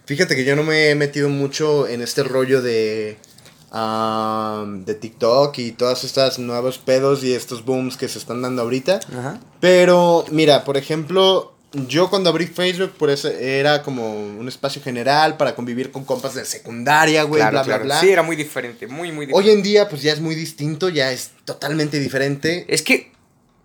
Fíjate 0.07 0.37
que 0.37 0.45
yo 0.45 0.55
no 0.55 0.63
me 0.63 0.91
he 0.91 0.95
metido 0.95 1.29
mucho 1.29 1.89
en 1.89 2.01
este 2.01 2.23
rollo 2.23 2.63
de, 2.63 3.17
am, 3.71 4.85
de 4.85 4.95
TikTok 4.95 5.57
y 5.59 5.73
todas 5.73 6.05
estas 6.05 6.39
nuevos 6.39 6.79
pedos 6.79 7.23
y 7.25 7.33
estos 7.35 7.65
booms 7.65 7.97
que 7.97 8.09
se 8.09 8.19
están 8.19 8.43
dando 8.43 8.63
ahorita. 8.63 9.01
Ajá. 9.19 9.41
Pero, 9.61 10.25
mira, 10.31 10.65
por 10.65 10.77
ejemplo, 10.77 11.55
yo 11.73 12.11
cuando 12.11 12.31
abrí 12.31 12.47
Facebook, 12.47 12.93
por 12.99 13.11
eso 13.11 13.29
era 13.29 13.83
como 13.83 14.13
un 14.13 14.49
espacio 14.49 14.83
general 14.83 15.37
para 15.37 15.55
convivir 15.55 15.93
con 15.93 16.05
compas 16.05 16.35
de 16.35 16.45
secundaria, 16.45 17.23
güey, 17.23 17.41
Claro, 17.41 17.53
bla, 17.59 17.65
claro. 17.65 17.85
bla, 17.85 17.95
bla. 17.95 18.01
Sí, 18.01 18.11
era 18.11 18.23
muy 18.23 18.35
diferente, 18.37 18.87
muy, 18.89 19.13
muy 19.13 19.27
diferente. 19.27 19.51
Hoy 19.51 19.57
en 19.57 19.63
día, 19.63 19.89
pues 19.89 20.03
ya 20.03 20.13
es 20.13 20.21
muy 20.21 20.35
distinto, 20.35 20.89
ya 20.89 21.13
es 21.13 21.31
totalmente 21.45 22.01
diferente. 22.01 22.65
Es 22.69 22.83
que, 22.83 23.13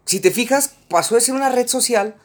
si 0.05 0.19
te 0.19 0.29
fijas, 0.29 0.75
pasó 0.87 1.15
de 1.15 1.21
ser 1.21 1.33
una 1.33 1.49
red 1.49 1.67
social 1.67 2.15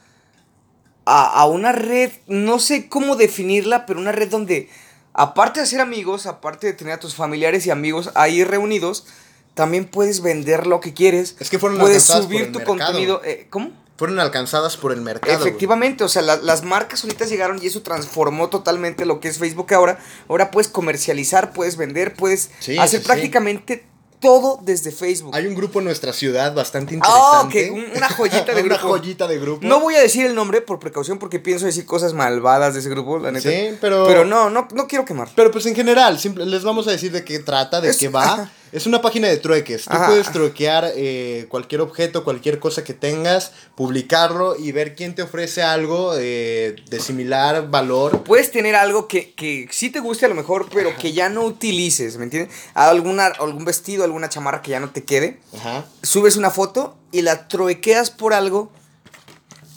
a, 1.07 1.25
a 1.41 1.47
una 1.47 1.73
red, 1.73 2.11
no 2.27 2.59
sé 2.59 2.89
cómo 2.91 3.17
definirla, 3.17 3.87
pero 3.87 4.01
una 4.01 4.13
red 4.13 4.29
donde, 4.29 4.69
aparte 5.15 5.61
de 5.61 5.65
hacer 5.65 5.81
amigos, 5.81 6.27
aparte 6.27 6.67
de 6.67 6.73
tener 6.73 6.95
a 6.95 7.01
tus 7.01 7.15
familiares 7.15 7.67
y 7.67 7.71
amigos 7.71 8.11
ahí 8.15 8.45
reunidos, 8.45 9.07
también 9.55 9.85
puedes 9.87 10.23
vender 10.23 10.67
lo 10.67 10.81
que 10.81 10.95
quieres. 10.95 11.37
Es 11.41 11.51
que 11.51 11.59
fueron 11.59 11.79
Puedes 11.79 11.97
alcanzadas 12.11 12.23
por 12.27 12.33
subir 12.33 12.47
el 12.47 12.53
tu 12.53 12.59
mercado. 12.61 12.77
contenido. 12.93 13.23
eh, 13.25 13.47
¿Cómo? 13.51 13.73
Fueron 13.99 14.19
alcanzadas 14.19 14.79
por 14.79 14.93
el 14.93 15.03
mercado. 15.03 15.37
güey. 15.37 15.49
Efectivamente, 15.49 16.05
o 16.05 16.09
sea, 16.09 16.23
la- 16.23 16.37
las 16.37 16.63
marcas 16.65 17.01
solitas 17.01 17.29
llegaron 17.29 17.63
y 17.63 17.67
eso 17.67 17.83
transformó 17.83 18.49
totalmente 18.49 19.05
lo 19.05 19.21
que 19.21 19.29
es 19.29 19.37
Facebook 19.39 19.75
ahora. 19.75 19.99
Ahora 20.29 20.51
puedes 20.51 20.69
comercializar, 20.69 21.53
puedes 21.53 21.77
vender, 21.77 22.15
puedes 22.15 22.51
Sí, 22.61 22.79
hacer 22.79 23.01
sí, 23.01 23.05
sí. 23.05 23.09
Todo 24.21 24.59
desde 24.63 24.93
Facebook. 24.93 25.35
Hay 25.35 25.47
un 25.47 25.55
grupo 25.55 25.79
en 25.81 25.87
nuestra 25.87 26.13
ciudad 26.13 26.55
bastante 26.55 26.95
Ah, 27.03 27.43
interesante. 27.47 27.71
ok, 27.71 27.77
un- 27.93 27.97
una 27.97 28.09
joyita 28.11 28.55
de 28.55 28.63
Una 28.63 28.77
grupo. 28.77 28.89
joyita 28.99 29.27
de 29.27 29.39
grupo. 29.39 29.67
No 29.67 29.81
voy 29.81 29.95
a 29.97 30.01
decir 30.01 30.27
el 30.27 30.35
nombre 30.35 30.61
por 30.61 30.79
precaución 30.79 31.19
porque 31.19 31.39
pienso 31.41 31.67
decir 31.67 31.87
cosas 31.87 32.13
malvadas 32.13 32.75
de 32.75 32.81
ese 32.81 32.91
grupo, 32.91 33.19
la 33.19 33.33
neta. 33.33 33.49
Sí, 33.51 33.77
pero- 33.81 34.07
Pero 34.07 34.25
no, 34.25 34.51
no, 34.51 34.69
no 34.75 34.87
quiero 34.87 35.05
quemar. 35.05 35.29
Pero 35.35 35.51
pues 35.51 35.67
en 35.67 35.75
general, 35.75 36.19
simple- 36.21 36.45
les 36.47 36.63
vamos 36.63 36.87
a 36.87 36.91
decir 36.93 37.11
de 37.13 37.25
qué 37.25 37.39
trata, 37.39 37.81
de 37.81 37.89
Es- 37.91 37.97
qué 37.97 38.09
va. 38.09 38.51
Es 38.73 38.87
una 38.87 39.03
página 39.03 39.29
de 39.29 39.37
trueques. 39.37 39.85
Tú 39.85 39.93
Ajá. 39.93 40.07
puedes 40.07 40.31
truequear 40.31 40.93
eh, 40.95 41.47
cualquier 41.49 41.81
objeto, 41.81 42.23
cualquier 42.25 42.59
cosa 42.61 42.85
que 42.85 42.95
tengas, 42.95 43.53
publicarlo 43.75 44.57
y 44.57 44.71
ver 44.73 44.95
quién 44.95 45.15
te 45.15 45.23
ofrece 45.23 45.63
algo 45.63 46.13
eh, 46.17 46.77
de 46.89 47.01
similar 47.01 47.69
valor. 47.69 48.23
Puedes 48.23 48.51
tener 48.51 48.77
algo 48.77 49.09
que, 49.09 49.33
que 49.35 49.69
sí 49.71 49.91
te 49.91 50.01
guste 50.01 50.27
a 50.27 50.29
lo 50.29 50.35
mejor, 50.35 50.69
pero 50.73 50.97
que 50.97 51.13
ya 51.13 51.29
no 51.29 51.43
utilices, 51.45 52.17
¿me 52.17 52.25
entiendes? 52.25 52.55
Alguna, 52.75 53.27
algún 53.27 53.65
vestido, 53.65 54.05
alguna 54.05 54.29
chamarra 54.29 54.63
que 54.63 54.71
ya 54.71 54.81
no 54.81 54.91
te 54.91 55.03
quede. 55.05 55.41
Ajá. 55.57 55.85
Subes 56.03 56.37
una 56.37 56.51
foto 56.51 56.97
y 57.11 57.23
la 57.23 57.49
truequeas 57.49 58.11
por 58.11 58.35
algo 58.35 58.71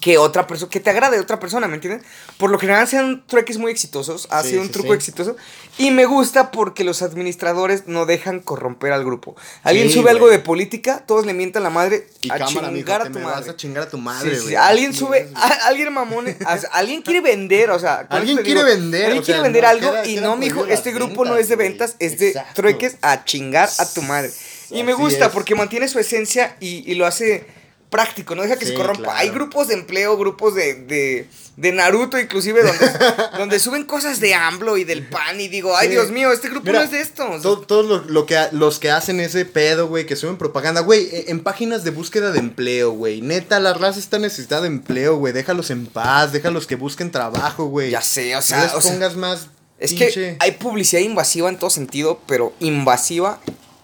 que 0.03 0.17
otra 0.17 0.47
persona, 0.47 0.69
que 0.69 0.81
te 0.81 0.89
agrade 0.89 1.15
de 1.15 1.21
otra 1.21 1.39
persona, 1.39 1.65
¿me 1.69 1.75
entiendes? 1.75 2.05
Por 2.37 2.49
lo 2.51 2.59
general 2.59 2.85
sean 2.89 3.23
trueques 3.25 3.57
muy 3.57 3.71
exitosos, 3.71 4.27
ha 4.31 4.43
Sí, 4.43 4.49
sido 4.49 4.61
un 4.61 4.67
sí, 4.67 4.73
truco 4.73 4.89
sí. 4.89 4.95
exitoso 4.95 5.37
y 5.77 5.91
me 5.91 6.03
gusta 6.05 6.51
porque 6.51 6.83
los 6.83 7.01
administradores 7.01 7.87
no 7.87 8.05
dejan 8.05 8.41
corromper 8.41 8.91
al 8.91 9.05
grupo. 9.05 9.37
Alguien 9.63 9.89
sube 9.89 10.09
algo 10.09 10.27
de 10.27 10.39
política, 10.39 11.05
todos 11.07 11.25
le 11.25 11.33
mientan 11.33 11.63
la 11.63 11.69
madre 11.69 12.05
Y 12.19 12.29
a 12.31 12.37
cámara, 12.37 12.67
chingar 12.73 13.01
a 13.01 13.05
tu 13.05 13.19
madre. 13.19 13.39
vas 13.39 13.47
a 13.47 13.55
chingar 13.55 13.83
a 13.83 13.89
tu 13.89 13.97
madre, 13.97 14.37
güey. 14.41 14.55
alguien 14.55 14.93
sube, 14.93 15.29
a- 15.35 15.67
alguien 15.67 15.93
mamón, 15.93 16.25
alguien 16.73 17.01
quiere 17.01 17.21
vender, 17.21 17.71
o 17.71 17.79
sea, 17.79 18.05
Alguien 18.09 18.39
quiere 18.39 18.61
vender, 18.61 19.05
alguien 19.05 19.21
o 19.23 19.25
quiere 19.25 19.39
vender 19.41 19.63
no, 19.63 19.69
algo 19.69 19.91
queda- 19.91 20.05
y 20.05 20.15
queda 20.15 20.27
no, 20.27 20.35
mijo, 20.35 20.65
este 20.65 20.91
grupo 20.91 21.23
no 21.23 21.37
es 21.37 21.47
de 21.47 21.55
ventas, 21.55 21.95
es 21.99 22.19
de 22.19 22.27
Exacto. 22.29 22.53
trueques 22.55 22.97
a 23.01 23.23
chingar 23.23 23.69
a 23.79 23.85
tu 23.85 24.01
madre. 24.01 24.31
Y 24.69 24.83
me 24.83 24.93
gusta 24.93 25.27
es. 25.27 25.31
porque 25.31 25.55
mantiene 25.55 25.87
su 25.87 25.97
esencia 25.97 26.57
y, 26.59 26.83
y 26.91 26.95
lo 26.95 27.05
hace 27.05 27.45
práctico, 27.93 28.35
no 28.35 28.41
deja 28.41 28.57
que 28.57 28.65
Sí, 28.65 28.71
se 28.71 28.77
corrompa. 28.77 29.03
claro. 29.03 29.17
Hay 29.19 29.29
grupos 29.29 29.67
de 29.69 29.75
empleo, 29.75 30.17
grupos 30.17 30.55
de, 30.55 30.73
de, 30.73 31.27
de 31.55 31.71
Naruto 31.71 32.19
inclusive, 32.19 32.63
donde, 32.63 32.91
donde 33.37 33.59
suben 33.59 33.83
cosas 33.83 34.19
de 34.19 34.33
AMLO 34.33 34.75
y 34.77 34.83
del 34.83 35.07
PAN 35.07 35.39
y 35.39 35.47
digo, 35.47 35.77
ay 35.77 35.87
Sí. 35.87 35.93
Dios 35.93 36.09
mío, 36.11 36.31
este 36.31 36.49
grupo 36.49 36.65
Mira, 36.65 36.79
no 36.79 36.85
es 36.85 36.91
de 36.91 36.99
esto. 37.01 37.23
o 37.29 37.39
sea, 37.39 37.65
Todos 37.67 37.85
lo, 37.85 37.99
lo 38.05 38.25
que, 38.25 38.37
los 38.51 38.79
que 38.79 38.89
hacen 38.91 39.19
ese 39.19 39.45
pedo, 39.45 39.87
güey, 39.87 40.05
que 40.05 40.15
suben 40.15 40.37
propaganda, 40.37 40.81
güey, 40.81 41.03
e- 41.11 41.25
en 41.29 41.39
páginas 41.41 41.83
de 41.83 41.91
búsqueda 41.91 42.31
de 42.31 42.39
empleo, 42.39 42.91
güey. 42.91 43.21
Neta, 43.21 43.59
la 43.59 43.73
raza 43.73 43.99
está 43.99 44.17
necesitada 44.19 44.61
de 44.63 44.67
empleo, 44.67 45.17
güey. 45.17 45.31
Déjalos 45.31 45.69
en 45.69 45.85
paz, 45.85 46.31
déjalos 46.33 46.65
que 46.67 46.75
busquen 46.75 47.11
trabajo, 47.11 47.65
güey. 47.65 47.91
ya 47.91 48.01
sé, 48.01 48.33
o 48.33 48.37
No 48.37 48.41
sea, 48.41 48.63
les 48.63 48.73
o 48.73 48.81
sea, 48.81 48.91
pongas 48.91 49.15
más. 49.15 49.47
es 49.79 49.93
pinche- 49.93 50.13
que 50.13 50.37
hay 50.39 50.51
publicidad 50.53 51.01
invasiva 51.01 51.49
en 51.49 51.57
todo 51.59 51.69
sentido, 51.69 52.19
pero 52.27 52.53
invasiva 52.59 53.39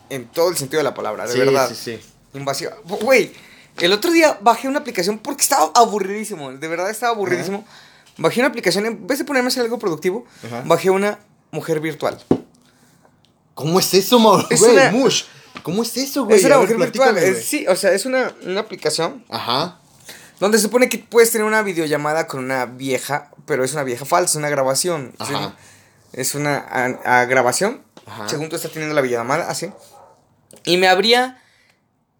en 0.09 0.25
todo 0.27 0.49
el 0.49 0.57
sentido 0.57 0.79
de 0.79 0.83
la 0.85 0.95
palabra, 0.95 1.27
de 1.27 1.33
Sí, 1.33 1.37
verdad. 1.39 1.69
sí, 1.69 1.75
sí. 1.75 1.99
Invasiva. 2.33 2.75
Güey, 2.83 3.31
el 3.81 3.93
otro 3.93 4.11
día 4.11 4.37
bajé 4.41 4.67
una 4.67 4.79
aplicación 4.79 5.19
porque 5.19 5.41
estaba 5.43 5.71
aburridísimo. 5.75 6.51
De 6.51 6.67
verdad 6.67 6.89
estaba 6.89 7.13
aburridísimo. 7.13 7.65
Bajé 8.17 8.39
una 8.41 8.49
aplicación, 8.49 8.85
en 8.85 9.07
vez 9.07 9.19
de 9.19 9.25
ponerme 9.25 9.47
a 9.47 9.49
hacer 9.49 9.63
algo 9.63 9.79
productivo, 9.79 10.25
Ajá. 10.45 10.63
bajé 10.65 10.89
una 10.89 11.19
mujer 11.51 11.79
virtual. 11.79 12.17
¿Cómo 13.53 13.79
es 13.79 13.93
eso, 13.93 14.45
Es 14.49 14.59
güey? 14.59 14.73
una- 14.73 14.91
Mush. 14.91 15.23
¿Cómo 15.63 15.83
es 15.83 15.95
eso, 15.97 16.25
güey? 16.25 16.37
es 16.37 16.45
una 16.45 16.57
ver, 16.57 16.63
mujer 16.63 16.77
virtual. 16.77 17.17
es- 17.17 17.31
güey. 17.31 17.43
sí, 17.43 17.65
o 17.67 17.75
sea, 17.75 17.91
es 17.91 18.05
una, 18.05 18.33
una 18.45 18.61
aplicación 18.61 19.25
Ajá. 19.29 19.79
donde 20.39 20.57
se 20.57 20.63
supone 20.63 20.87
que 20.89 20.99
puedes 20.99 21.31
tener 21.31 21.45
una 21.45 21.61
videollamada 21.61 22.27
con 22.27 22.39
una 22.43 22.65
vieja, 22.65 23.31
pero 23.45 23.63
es 23.63 23.73
una 23.73 23.83
vieja 23.83 24.05
falsa, 24.05 24.37
una 24.37 24.49
grabación. 24.49 25.13
¿sí? 25.27 25.33
Ajá. 25.33 25.55
Es 26.13 26.35
una 26.35 26.57
a- 26.57 27.21
a 27.21 27.25
grabación. 27.25 27.83
Ajá. 28.05 28.27
Según 28.29 28.49
tú 28.49 28.55
estás 28.55 28.71
teniendo 28.71 28.95
la 28.95 29.01
videollamada, 29.01 29.49
así. 29.49 29.69
Y 30.65 30.77
me 30.77 30.87
abría 30.87 31.41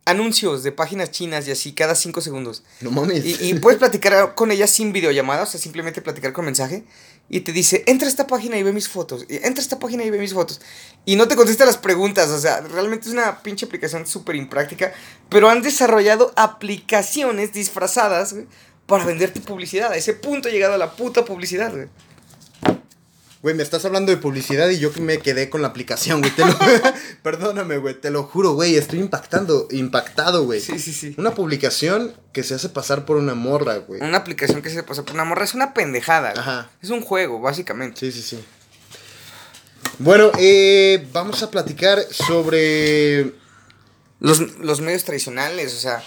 anuncios 0.10 0.63
de 0.63 0.72
páginas 0.72 1.12
chinas 1.12 1.48
y 1.48 1.51
así 1.51 1.74
cada 1.74 1.96
cinco 1.96 2.22
segundos. 2.22 2.63
No 2.82 2.92
mames. 2.92 3.25
Y, 3.25 3.50
y 3.50 3.54
puedes 3.56 3.80
platicar 3.80 4.36
con 4.36 4.51
ella 4.51 4.68
sin 4.68 4.92
videollamada, 4.92 5.44
o 5.44 5.46
sea, 5.46 5.60
simplemente 5.60 6.01
platicar 6.01 6.34
con 6.34 6.46
mensaje. 6.46 6.84
Y 7.30 7.42
te 7.42 7.51
dice, 7.51 7.84
entra 7.86 8.08
a 8.08 8.10
esta 8.10 8.25
página 8.25 8.58
y 8.58 8.63
ve 8.63 8.74
mis 8.74 8.89
fotos. 8.89 9.25
Y 9.30 9.36
entra 9.36 9.58
a 9.58 9.62
esta 9.62 9.78
página 9.78 10.04
y 10.04 10.10
ve 10.10 10.18
mis 10.18 10.34
fotos. 10.34 10.60
Y 11.06 11.16
no 11.16 11.28
te 11.28 11.36
contesta 11.36 11.66
las 11.66 11.78
preguntas, 11.78 12.30
o 12.30 12.39
sea, 12.39 12.62
realmente 12.62 13.08
es 13.08 13.13
una 13.13 13.44
pinche 13.44 13.68
aplicación 13.68 14.08
súper 14.08 14.36
impráctica. 14.36 14.94
Pero 15.30 15.50
han 15.50 15.62
desarrollado 15.62 16.34
aplicaciones 16.36 17.54
disfrazadas, 17.54 18.34
güey, 18.34 18.48
para 18.88 19.06
venderte 19.06 19.42
publicidad. 19.42 19.92
A 19.92 19.96
ese 19.96 20.13
punto 20.13 20.50
ha 20.50 20.51
llegado 20.51 20.75
la 20.78 20.96
puta 20.96 21.24
publicidad, 21.24 21.72
güey. 21.72 21.88
Güey, 23.41 23.55
me 23.55 23.63
estás 23.63 23.86
hablando 23.86 24.12
de 24.12 24.17
publicidad 24.17 24.67
y 24.69 24.79
yo 24.79 24.91
que 24.91 25.00
me 25.00 25.19
quedé 25.19 25.50
con 25.50 25.62
la 25.62 25.69
aplicación, 25.69 26.19
güey. 26.19 26.36
Te 26.36 26.43
lo... 26.46 26.58
Perdóname, 27.24 27.77
güey. 27.77 27.96
Te 28.00 28.10
lo 28.12 28.24
juro, 28.24 28.51
güey. 28.53 28.75
Estoy 28.75 29.00
impactando, 29.00 29.67
impactado, 29.72 30.43
güey. 30.43 30.60
Sí, 30.60 30.77
sí, 30.77 30.91
sí. 30.91 31.15
Una 31.17 31.34
publicación 31.34 32.13
que 32.34 32.43
se 32.43 32.55
hace 32.55 32.67
pasar 32.67 33.05
por 33.05 33.15
una 33.15 33.36
morra, 33.36 33.77
güey. 33.77 34.01
Una 34.01 34.17
aplicación 34.17 34.62
que 34.62 34.69
se 34.69 34.84
pasa 34.84 35.03
por 35.05 35.13
una 35.13 35.24
morra 35.24 35.46
es 35.46 35.53
una 35.53 35.74
pendejada. 35.74 36.31
güey. 36.31 36.41
Ajá. 36.41 36.69
Es 36.81 36.89
un 36.89 37.01
juego, 37.01 37.39
básicamente. 37.39 37.98
Sí, 38.00 38.12
sí, 38.12 38.22
sí. 38.22 38.43
Bueno, 40.00 40.31
eh, 40.38 41.08
vamos 41.13 41.41
a 41.41 41.50
platicar 41.50 42.01
sobre... 42.12 43.34
Los, 44.22 44.58
los 44.58 44.81
medios 44.81 45.05
tradicionales, 45.05 45.74
o 45.74 45.79
sea, 45.79 46.03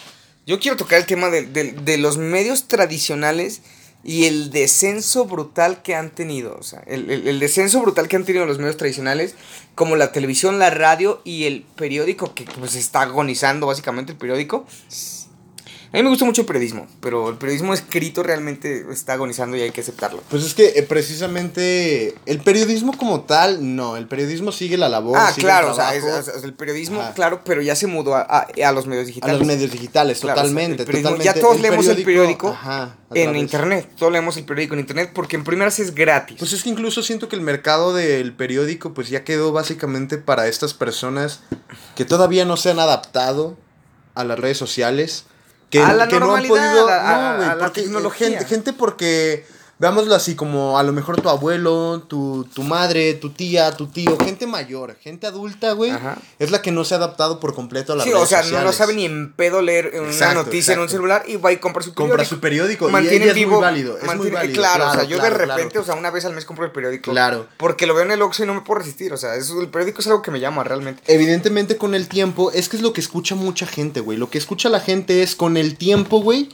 yo 0.46 0.60
quiero 0.60 0.76
tocar 0.76 0.98
el 0.98 1.06
tema 1.06 1.30
de, 1.30 1.46
de- 1.46 1.72
de 1.72 1.96
los 1.96 2.18
medios 2.18 2.68
tradicionales 2.68 3.62
y 4.04 4.24
el 4.24 4.50
descenso 4.50 5.24
brutal 5.26 5.82
que 5.82 5.94
han 5.94 6.10
tenido, 6.10 6.56
o 6.58 6.62
sea, 6.62 6.82
el, 6.86 7.08
el- 7.10 7.38
descenso 7.40 7.80
brutal 7.80 8.08
que 8.08 8.16
han 8.16 8.24
tenido 8.24 8.46
los 8.46 8.58
medios 8.58 8.76
tradicionales, 8.76 9.34
como 9.74 9.94
la 9.96 10.10
televisión, 10.12 10.58
la 10.58 10.70
radio 10.70 11.20
y 11.24 11.44
el 11.44 11.62
periódico, 11.76 12.34
que 12.34 12.44
pues 12.58 12.74
está 12.74 13.02
agonizando 13.02 13.66
básicamente 13.66 14.12
el 14.12 14.18
periódico. 14.18 14.66
A 15.92 15.96
mí 15.98 16.02
me 16.04 16.08
gusta 16.08 16.24
mucho 16.24 16.40
el 16.40 16.46
periodismo, 16.46 16.86
pero 17.00 17.28
el 17.28 17.36
periodismo 17.36 17.74
escrito 17.74 18.22
realmente 18.22 18.86
está 18.90 19.12
agonizando 19.12 19.58
y 19.58 19.60
hay 19.60 19.72
que 19.72 19.82
aceptarlo. 19.82 20.22
Pues 20.30 20.42
es 20.42 20.54
que 20.54 20.68
eh, 20.76 20.82
precisamente 20.82 22.14
el 22.24 22.40
periodismo 22.40 22.96
como 22.96 23.22
tal, 23.22 23.76
no, 23.76 23.98
el 23.98 24.06
periodismo 24.08 24.52
sigue 24.52 24.78
la 24.78 24.88
labor. 24.88 25.18
Ah, 25.18 25.28
sigue 25.34 25.40
el 25.42 25.44
claro, 25.44 25.72
o 25.72 25.74
sea, 25.74 25.94
es- 25.94 26.02
trabajo 26.02 26.30
es- 26.38 26.44
el 26.44 26.54
periodismo, 26.54 27.00
Ajá. 27.00 27.12
claro, 27.12 27.42
pero 27.44 27.60
ya 27.60 27.76
se 27.76 27.86
mudó 27.86 28.14
a, 28.14 28.22
a- 28.22 28.46
a 28.66 28.72
los 28.72 28.86
medios 28.86 29.04
a 29.04 29.06
digitales. 29.08 29.38
los 29.38 29.46
medios 29.46 29.70
digitales, 29.70 30.20
Claro, 30.20 30.40
totalmente, 30.40 30.84
totalmente. 30.86 31.24
Ya 31.24 31.34
todos 31.34 31.60
leemos 31.60 31.86
el 31.86 32.02
periódico 32.02 32.48
ajá, 32.48 32.82
a 33.10 33.14
en 33.14 33.36
internet. 33.36 33.90
Todos 33.98 34.12
leemos 34.12 34.36
el 34.38 34.44
periódico 34.44 34.72
en 34.74 34.80
internet 34.80 35.10
porque 35.14 35.36
en 35.36 35.44
primeras 35.44 35.78
es 35.78 35.94
gratis. 35.94 36.36
Pues 36.38 36.54
es 36.54 36.62
que 36.62 36.70
incluso 36.70 37.02
siento 37.02 37.28
que 37.28 37.36
el 37.36 37.42
mercado 37.42 37.92
del 37.92 38.32
periódico 38.32 38.94
pues 38.94 39.10
ya 39.10 39.24
quedó 39.24 39.52
básicamente 39.52 40.16
para 40.16 40.48
estas 40.48 40.72
personas 40.72 41.40
que 41.96 42.06
todavía 42.06 42.46
no 42.46 42.56
se 42.56 42.70
han 42.70 42.78
adaptado 42.78 43.58
a 44.14 44.24
las 44.24 44.38
redes 44.38 44.56
sociales. 44.56 45.24
Que, 45.72 45.82
A 45.82 45.94
la 45.94 46.06
que 46.06 46.20
no 46.20 46.26
han 46.26 46.42
normalidad, 46.42 46.70
podido... 46.70 46.88
a- 46.88 47.32
no, 47.32 47.36
güey, 47.38 47.58
porque 47.58 47.88
gente 48.44 48.72
porque... 48.74 49.46
Veámoslo 49.82 50.14
así 50.14 50.36
como 50.36 50.78
a 50.78 50.84
lo 50.84 50.92
mejor 50.92 51.20
tu 51.20 51.28
abuelo, 51.28 52.04
tu, 52.06 52.46
tu 52.54 52.62
madre, 52.62 53.14
tu 53.14 53.30
tía, 53.30 53.72
tu 53.76 53.88
tío, 53.88 54.16
gente 54.24 54.46
mayor, 54.46 54.96
gente 55.00 55.26
adulta, 55.26 55.72
güey, 55.72 55.90
Ajá. 55.90 56.18
es 56.38 56.52
la 56.52 56.62
que 56.62 56.70
no 56.70 56.84
se 56.84 56.94
ha 56.94 56.98
adaptado 56.98 57.40
por 57.40 57.52
completo 57.52 57.92
a 57.92 57.96
las 57.96 58.04
sí, 58.04 58.12
redes 58.12 58.22
o 58.22 58.26
sea, 58.28 58.38
no, 58.38 58.44
sociales. 58.44 58.64
no 58.66 58.72
sabe 58.72 58.94
ni 58.94 59.06
en 59.06 59.32
pedo 59.32 59.60
leer 59.60 59.90
una 59.98 60.06
Exacto, 60.06 60.44
noticia 60.44 60.74
en 60.74 60.78
un 60.80 60.88
celular 60.88 61.24
y 61.26 61.34
va 61.34 61.50
y 61.50 61.56
compra 61.56 61.82
su 61.82 61.90
periódico. 61.94 62.12
Compra 62.12 62.24
su 62.24 62.38
periódico 62.38 62.88
Mantiene 62.90 63.26
y 63.26 63.28
es 63.30 63.34
vivo, 63.34 63.54
muy 63.54 63.60
válido, 63.62 63.96
es 63.98 64.04
muy 64.04 64.14
mantiene- 64.14 64.34
válido, 64.34 64.54
Claro, 64.54 64.84
o 64.84 64.86
sea, 64.86 64.92
claro, 65.00 65.08
yo 65.08 65.16
claro, 65.18 65.32
de 65.38 65.46
repente, 65.46 65.70
claro. 65.72 65.82
o 65.82 65.84
sea, 65.84 65.94
una 65.96 66.10
vez 66.12 66.24
al 66.26 66.34
mes 66.34 66.44
compro 66.44 66.64
el 66.64 66.70
periódico. 66.70 67.10
Claro. 67.10 67.48
Porque 67.56 67.86
lo 67.88 67.94
veo 67.94 68.04
en 68.04 68.12
el 68.12 68.22
Oxxo 68.22 68.44
y 68.44 68.46
no 68.46 68.54
me 68.54 68.60
puedo 68.60 68.78
resistir, 68.78 69.12
o 69.12 69.16
sea, 69.16 69.34
eso, 69.34 69.60
el 69.60 69.66
periódico 69.66 70.00
es 70.00 70.06
algo 70.06 70.22
que 70.22 70.30
me 70.30 70.38
llama 70.38 70.62
realmente. 70.62 71.02
Evidentemente 71.12 71.76
con 71.76 71.96
el 71.96 72.06
tiempo, 72.06 72.52
es 72.52 72.68
que 72.68 72.76
es 72.76 72.82
lo 72.82 72.92
que 72.92 73.00
escucha 73.00 73.34
mucha 73.34 73.66
gente, 73.66 73.98
güey. 73.98 74.16
Lo 74.16 74.30
que 74.30 74.38
escucha 74.38 74.68
la 74.68 74.78
gente 74.78 75.24
es 75.24 75.34
con 75.34 75.56
el 75.56 75.76
tiempo, 75.76 76.22
güey, 76.22 76.50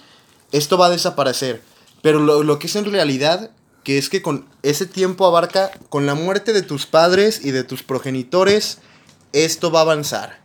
esto 0.50 0.78
va 0.78 0.86
a 0.86 0.90
desaparecer. 0.90 1.60
Pero 2.02 2.18
lo, 2.20 2.42
lo 2.42 2.58
que 2.58 2.66
es 2.68 2.76
en 2.76 2.84
realidad, 2.90 3.50
que 3.84 3.98
es 3.98 4.08
que 4.08 4.22
con 4.22 4.46
ese 4.62 4.86
tiempo 4.86 5.26
abarca, 5.26 5.70
con 5.88 6.06
la 6.06 6.14
muerte 6.14 6.52
de 6.52 6.62
tus 6.62 6.86
padres 6.86 7.40
y 7.44 7.50
de 7.50 7.64
tus 7.64 7.82
progenitores, 7.82 8.78
esto 9.32 9.70
va 9.70 9.80
a 9.80 9.82
avanzar. 9.82 10.40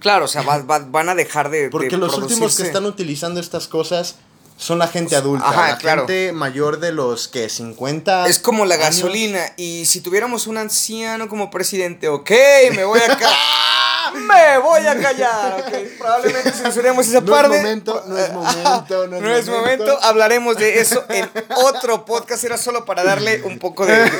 Claro, 0.00 0.26
o 0.26 0.28
sea, 0.28 0.42
va- 0.42 0.58
va- 0.62 0.78
van 0.80 1.08
a 1.08 1.14
dejar 1.14 1.50
de. 1.50 1.70
Porque 1.70 1.88
de 1.90 1.96
los 1.98 2.16
últimos 2.18 2.56
que 2.56 2.62
están 2.62 2.84
utilizando 2.86 3.40
estas 3.40 3.66
cosas 3.68 4.16
son 4.56 4.78
la 4.78 4.88
gente 4.88 5.16
adulta. 5.16 5.48
Ajá, 5.48 5.68
la 5.70 5.78
claro. 5.78 6.02
gente 6.02 6.32
mayor 6.32 6.78
de 6.80 6.92
los 6.92 7.28
que 7.28 7.48
50. 7.48 8.26
Es 8.28 8.38
como 8.38 8.64
la 8.64 8.74
años. 8.76 8.86
gasolina. 8.86 9.40
Y 9.56 9.86
si 9.86 10.00
tuviéramos 10.00 10.46
un 10.46 10.58
anciano 10.58 11.28
como 11.28 11.50
presidente, 11.50 12.08
ok, 12.08 12.30
me 12.74 12.84
voy 12.84 13.00
a 13.00 13.06
callar. 13.06 13.30
me 14.14 14.58
voy 14.58 14.86
a 14.86 14.98
callar, 15.00 15.60
ok. 15.60 15.74
Probablemente 15.98 16.52
censuremos 16.52 17.06
esa 17.06 17.20
No 17.20 17.36
es 17.40 17.48
momento, 17.48 18.04
no 18.06 18.18
es 18.18 18.32
momento, 18.32 19.06
no 19.06 19.16
es 19.16 19.22
No 19.22 19.34
es 19.34 19.46
momento. 19.48 19.84
momento. 19.84 19.98
Hablaremos 20.02 20.56
de 20.56 20.80
eso 20.80 21.04
en 21.08 21.28
otro 21.64 22.04
podcast. 22.04 22.44
Era 22.44 22.58
solo 22.58 22.84
para 22.84 23.04
darle 23.04 23.42
un 23.42 23.58
poco 23.58 23.86
de, 23.86 23.94
de, 23.98 24.10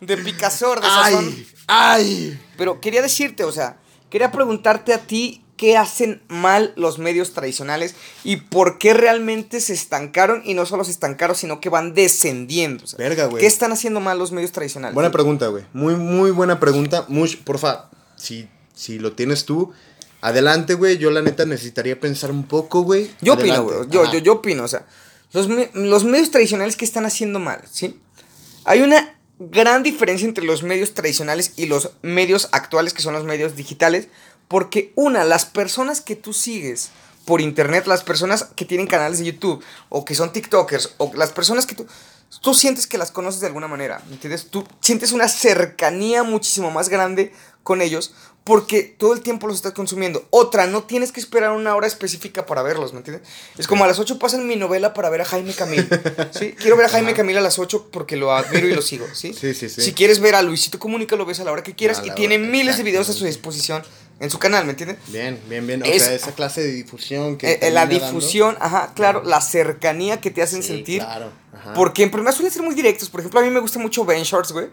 de 0.00 0.16
picazor, 0.18 0.80
de 0.80 0.86
sazón. 0.86 1.24
¡Ay! 1.26 1.48
¡Ay! 1.66 2.40
Pero 2.56 2.80
quería 2.80 3.02
decirte, 3.02 3.44
o 3.44 3.52
sea, 3.52 3.76
quería 4.10 4.30
preguntarte 4.32 4.92
a 4.92 4.98
ti 4.98 5.44
qué 5.56 5.76
hacen 5.76 6.22
mal 6.28 6.72
los 6.76 6.98
medios 6.98 7.34
tradicionales 7.34 7.94
y 8.24 8.36
por 8.36 8.78
qué 8.78 8.94
realmente 8.94 9.60
se 9.60 9.74
estancaron 9.74 10.40
y 10.46 10.54
no 10.54 10.64
solo 10.64 10.84
se 10.84 10.90
estancaron, 10.90 11.36
sino 11.36 11.60
que 11.60 11.68
van 11.68 11.92
descendiendo. 11.92 12.84
o 12.84 12.86
sea, 12.86 12.96
Verga, 12.96 13.26
güey. 13.26 13.40
¿Qué 13.42 13.46
están 13.46 13.70
haciendo 13.70 14.00
mal 14.00 14.18
los 14.18 14.32
medios 14.32 14.52
tradicionales? 14.52 14.94
Buena 14.94 15.10
pregunta, 15.10 15.48
güey. 15.48 15.64
Muy, 15.74 15.96
muy 15.96 16.30
buena 16.30 16.58
pregunta. 16.60 17.04
Mush, 17.08 17.36
porfa, 17.44 17.90
si, 18.16 18.48
si 18.74 18.98
lo 18.98 19.12
tienes 19.12 19.44
tú, 19.44 19.72
adelante, 20.20 20.74
güey. 20.74 20.98
Yo 20.98 21.10
la 21.10 21.22
neta 21.22 21.44
necesitaría 21.44 21.98
pensar 21.98 22.30
un 22.30 22.44
poco, 22.44 22.82
güey. 22.82 23.10
Yo 23.20 23.34
opino, 23.34 23.54
Adelante. 23.54 23.76
güey. 23.76 23.88
Yo, 23.90 24.02
Ajá. 24.02 24.12
yo, 24.12 24.18
yo 24.18 24.32
opino, 24.34 24.64
o 24.64 24.68
sea, 24.68 24.86
los, 25.32 25.48
los 25.74 26.04
medios 26.04 26.30
tradicionales 26.30 26.76
que 26.76 26.84
están 26.84 27.06
haciendo 27.06 27.38
mal, 27.38 27.62
¿sí? 27.70 27.98
Hay 28.64 28.82
una 28.82 29.14
gran 29.38 29.82
diferencia 29.82 30.26
entre 30.26 30.44
los 30.44 30.62
medios 30.62 30.92
tradicionales 30.94 31.54
y 31.56 31.66
los 31.66 31.92
medios 32.02 32.48
actuales, 32.52 32.92
que 32.92 33.02
son 33.02 33.14
los 33.14 33.24
medios 33.24 33.56
digitales, 33.56 34.08
porque 34.48 34.92
una, 34.96 35.24
las 35.24 35.46
personas 35.46 36.00
que 36.00 36.16
tú 36.16 36.32
sigues 36.32 36.90
por 37.24 37.40
internet, 37.40 37.86
las 37.86 38.02
personas 38.02 38.48
que 38.56 38.64
tienen 38.64 38.86
canales 38.86 39.18
de 39.18 39.26
YouTube, 39.26 39.62
o 39.88 40.04
que 40.04 40.14
son 40.14 40.32
TikTokers, 40.32 40.94
o 40.98 41.12
las 41.14 41.30
personas 41.32 41.66
que 41.66 41.74
tú... 41.74 41.86
Tú 42.42 42.54
sientes 42.54 42.86
que 42.86 42.96
las 42.96 43.10
conoces 43.10 43.40
de 43.40 43.48
alguna 43.48 43.66
manera, 43.66 44.00
¿me 44.06 44.14
entiendes? 44.14 44.46
Tú 44.50 44.64
sientes 44.80 45.10
una 45.10 45.26
cercanía 45.28 46.22
muchísimo 46.22 46.70
más 46.70 46.88
grande 46.88 47.32
con 47.64 47.82
ellos 47.82 48.14
porque 48.44 48.82
todo 48.82 49.12
el 49.12 49.20
tiempo 49.20 49.46
los 49.46 49.56
estás 49.56 49.72
consumiendo. 49.72 50.26
Otra, 50.30 50.66
no 50.66 50.82
tienes 50.84 51.12
que 51.12 51.20
esperar 51.20 51.50
una 51.52 51.74
hora 51.76 51.86
específica 51.86 52.46
para 52.46 52.62
verlos, 52.62 52.92
¿me 52.92 52.98
entiendes? 52.98 53.28
Es 53.58 53.66
como 53.66 53.84
a 53.84 53.86
las 53.86 53.98
8 53.98 54.18
pasan 54.18 54.46
mi 54.46 54.56
novela 54.56 54.94
para 54.94 55.10
ver 55.10 55.20
a 55.20 55.24
Jaime 55.24 55.52
Camil. 55.52 55.86
¿sí? 56.32 56.52
Quiero 56.58 56.76
ver 56.76 56.86
a 56.86 56.88
Jaime 56.88 57.14
Camil 57.14 57.36
a 57.38 57.42
las 57.42 57.58
8 57.58 57.88
porque 57.92 58.16
lo 58.16 58.32
admiro 58.32 58.66
y 58.66 58.72
lo 58.74 58.82
sigo, 58.82 59.06
¿sí? 59.14 59.32
Sí, 59.34 59.54
sí, 59.54 59.68
sí. 59.68 59.82
Si 59.82 59.92
quieres 59.92 60.20
ver 60.20 60.34
a 60.34 60.42
Luisito 60.42 60.78
Comunica, 60.78 61.16
lo 61.16 61.26
ves 61.26 61.38
a 61.40 61.44
la 61.44 61.52
hora 61.52 61.62
que 61.62 61.74
quieras 61.74 62.02
y 62.04 62.10
tiene 62.12 62.38
miles 62.38 62.76
de 62.78 62.82
videos 62.82 63.08
a 63.08 63.12
su 63.12 63.24
disposición 63.24 63.82
en 64.20 64.28
su 64.30 64.38
canal, 64.38 64.64
¿me 64.66 64.72
entiendes? 64.72 64.98
Bien, 65.06 65.40
bien, 65.48 65.66
bien. 65.66 65.82
O 65.82 65.86
Es- 65.86 66.02
sea, 66.04 66.12
esa 66.14 66.32
clase 66.34 66.60
de 66.62 66.72
difusión 66.72 67.38
que. 67.38 67.52
Eh, 67.52 67.58
eh, 67.62 67.70
la 67.70 67.86
dando. 67.86 67.94
difusión, 68.06 68.56
ajá, 68.60 68.92
claro, 68.94 69.22
la 69.24 69.40
cercanía 69.40 70.20
que 70.20 70.30
te 70.30 70.42
hacen 70.42 70.62
Sí, 70.62 70.68
sentir 70.68 70.98
claro. 71.02 71.30
Ajá. 71.52 71.74
Porque 71.74 72.02
en 72.02 72.10
primera 72.10 72.32
suelen 72.32 72.52
ser 72.52 72.62
muy 72.62 72.74
directos. 72.74 73.08
Por 73.08 73.20
ejemplo, 73.20 73.40
a 73.40 73.42
mí 73.42 73.50
me 73.50 73.60
gusta 73.60 73.78
mucho 73.78 74.04
Ben 74.04 74.22
Shorts, 74.22 74.52
güey. 74.52 74.68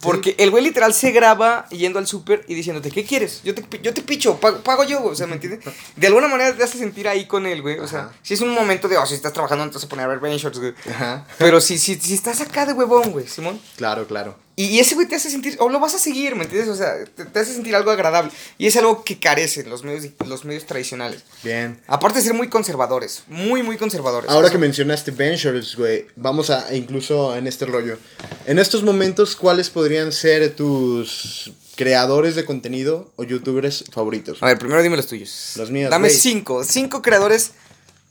Porque 0.00 0.34
el 0.38 0.50
güey 0.50 0.64
literal 0.64 0.92
se 0.92 1.10
graba 1.12 1.68
yendo 1.70 1.98
al 1.98 2.06
súper 2.06 2.44
y 2.48 2.54
diciéndote, 2.54 2.90
¿qué 2.90 3.04
quieres? 3.04 3.42
Yo 3.44 3.54
te, 3.54 3.64
yo 3.80 3.94
te 3.94 4.02
picho, 4.02 4.38
pago, 4.38 4.58
pago 4.58 4.84
yo, 4.84 5.00
güey. 5.00 5.12
O 5.12 5.16
sea, 5.16 5.26
¿me 5.26 5.34
entiendes? 5.34 5.60
De 5.96 6.06
alguna 6.06 6.28
manera 6.28 6.54
te 6.56 6.62
hace 6.62 6.78
sentir 6.78 7.08
ahí 7.08 7.26
con 7.26 7.46
él, 7.46 7.62
güey. 7.62 7.78
O 7.78 7.88
sea, 7.88 8.00
Ajá. 8.00 8.12
si 8.22 8.34
es 8.34 8.40
un 8.40 8.50
momento 8.50 8.88
de, 8.88 8.96
oh, 8.96 9.06
si 9.06 9.14
estás 9.14 9.32
trabajando, 9.32 9.64
entonces 9.64 9.88
poner 9.88 10.06
a 10.06 10.08
ver 10.08 10.18
Ben 10.18 10.36
Shorts, 10.36 10.58
güey. 10.58 10.74
Ajá. 10.90 11.26
Pero 11.38 11.60
si, 11.60 11.78
si, 11.78 11.94
si 11.96 12.14
estás 12.14 12.40
acá 12.40 12.66
de 12.66 12.72
huevón, 12.72 13.12
güey, 13.12 13.26
Simón. 13.26 13.60
Claro, 13.76 14.06
claro. 14.06 14.46
Y, 14.58 14.78
ese 14.78 14.94
güey 14.94 15.06
te 15.06 15.14
hace 15.14 15.28
sentir, 15.28 15.54
o 15.60 15.68
lo 15.68 15.78
vas 15.80 15.94
a 15.94 15.98
seguir, 15.98 16.34
¿me 16.34 16.44
entiendes? 16.44 16.70
O 16.70 16.74
sea, 16.74 17.04
te, 17.04 17.26
te 17.26 17.38
hace 17.38 17.52
sentir 17.52 17.76
algo 17.76 17.90
agradable. 17.90 18.32
Y 18.56 18.66
es 18.66 18.76
algo 18.78 19.04
que 19.04 19.18
carecen 19.20 19.68
los 19.68 19.84
medios, 19.84 20.14
los 20.26 20.46
medios 20.46 20.64
tradicionales. 20.64 21.24
Bien. 21.44 21.78
Aparte 21.86 22.20
de 22.20 22.24
ser 22.24 22.32
muy 22.32 22.48
conservadores, 22.48 23.24
muy, 23.28 23.62
muy 23.62 23.76
conservadores. 23.76 24.30
Ahora 24.30 24.48
que 24.48 24.56
mencionaste 24.56 25.10
Ventures, 25.10 25.76
güey, 25.76 26.06
vamos 26.16 26.50
a 26.50 26.74
incluso 26.74 27.36
en 27.36 27.46
este 27.46 27.66
rollo. 27.66 27.98
En 28.46 28.58
estos 28.58 28.82
momentos, 28.82 29.36
¿cuáles 29.36 29.70
podrían 29.70 30.12
ser 30.12 30.54
tus 30.54 31.52
creadores 31.76 32.34
de 32.34 32.44
contenido 32.44 33.10
o 33.16 33.24
youtubers 33.24 33.84
favoritos? 33.92 34.42
A 34.42 34.46
ver, 34.46 34.58
primero 34.58 34.82
dime 34.82 34.96
los 34.96 35.06
tuyos. 35.06 35.52
Los 35.56 35.70
míos, 35.70 35.90
Dame 35.90 36.08
güey. 36.08 36.18
cinco, 36.20 36.64
cinco 36.64 37.02
creadores 37.02 37.52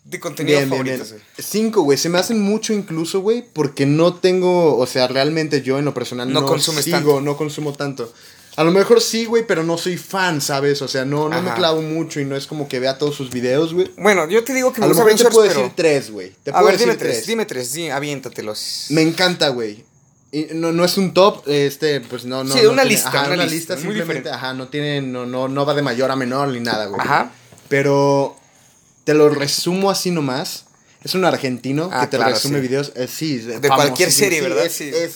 de 0.03 0.19
contenido 0.19 0.59
Bien, 0.59 0.69
bien, 0.69 0.83
bien. 0.83 0.97
favoritos. 0.97 1.19
güey. 1.19 1.35
Cinco, 1.39 1.81
güey. 1.81 1.97
Se 1.97 2.09
me 2.09 2.19
hacen 2.19 2.39
mucho 2.39 2.73
incluso, 2.73 3.21
güey, 3.21 3.43
porque 3.53 3.85
no 3.87 4.13
tengo, 4.13 4.77
o 4.77 4.85
sea, 4.85 5.07
realmente 5.07 5.61
yo 5.63 5.79
en 5.79 5.85
lo 5.85 5.93
personal 5.95 6.31
No 6.31 6.41
no, 6.41 6.47
consumes 6.47 6.85
sigo, 6.85 6.97
tanto. 6.97 7.21
no 7.21 7.37
consumo 7.37 7.73
tanto. 7.73 8.13
A 8.57 8.63
lo 8.63 8.71
mejor 8.71 9.01
sí, 9.01 9.25
güey, 9.25 9.45
pero 9.45 9.63
no 9.63 9.77
soy 9.77 9.97
fan, 9.97 10.39
¿sabes? 10.41 10.81
O 10.81 10.87
sea, 10.87 11.03
no, 11.05 11.27
no 11.29 11.41
me 11.41 11.53
clavo 11.53 11.81
mucho 11.81 12.19
y 12.21 12.25
no 12.25 12.35
es 12.37 12.47
como 12.47 12.67
que 12.69 12.79
vea 12.79 12.97
todos 12.97 13.15
sus 13.15 13.29
videos, 13.29 13.73
güey. 13.73 13.91
Bueno, 13.97 14.29
yo 14.29 14.43
te 14.43 14.53
digo 14.53 14.71
que 14.71 14.77
A 14.81 14.87
me 14.87 14.87
lo 14.87 14.93
gusta 14.95 15.05
mejor 15.05 15.23
te 15.27 15.29
puedo 15.33 15.47
pero... 15.47 15.59
decir 15.61 15.73
tres, 15.75 16.11
güey. 16.11 16.31
Te 16.43 16.51
A 16.51 16.53
puedo 16.53 16.65
ver, 16.65 16.73
decir 16.75 16.87
dime 16.87 16.97
tres, 16.97 17.27
dime 17.27 17.45
tres, 17.45 17.67
sí, 17.69 17.89
aviéntatelos. 17.89 18.85
Me 18.89 19.01
encanta, 19.01 19.49
güey. 19.49 19.83
No, 20.53 20.71
no 20.73 20.83
es 20.83 20.97
un 20.97 21.13
top, 21.13 21.47
este, 21.47 22.01
pues 22.01 22.25
no, 22.25 22.43
no. 22.43 22.53
Sí, 22.53 22.59
no 22.63 22.71
una 22.71 22.81
tiene- 22.83 22.95
lista, 22.95 23.09
ajá, 23.09 23.31
una 23.33 23.45
lista, 23.45 23.75
simplemente, 23.75 24.03
diferente. 24.03 24.29
ajá, 24.31 24.53
no 24.53 24.67
tiene, 24.67 25.01
no, 25.01 25.25
no, 25.25 25.47
no 25.47 25.65
va 25.65 25.73
de 25.73 25.81
mayor 25.81 26.11
a 26.11 26.15
menor 26.17 26.49
ni 26.49 26.59
nada, 26.59 26.87
güey. 26.87 26.99
Ajá. 26.99 27.31
Pero 27.69 28.35
te 29.03 29.13
lo 29.13 29.29
resumo 29.29 29.89
así 29.89 30.11
nomás. 30.11 30.65
Es 31.03 31.13
un 31.13 31.23
argentino 31.23 31.89
Ah, 31.93 32.01
que 32.01 32.07
te 32.07 32.17
claro, 32.17 32.33
resume 32.33 32.59
sí. 32.61 32.67
videos. 32.67 32.91
eh, 32.95 33.07
sí, 33.07 33.37
de 33.37 33.67
cualquier 33.69 34.11
serie, 34.11 34.41
¿verdad? 34.41 34.65
Sí. 34.69 34.89
es, 34.89 34.95
es 34.95 35.15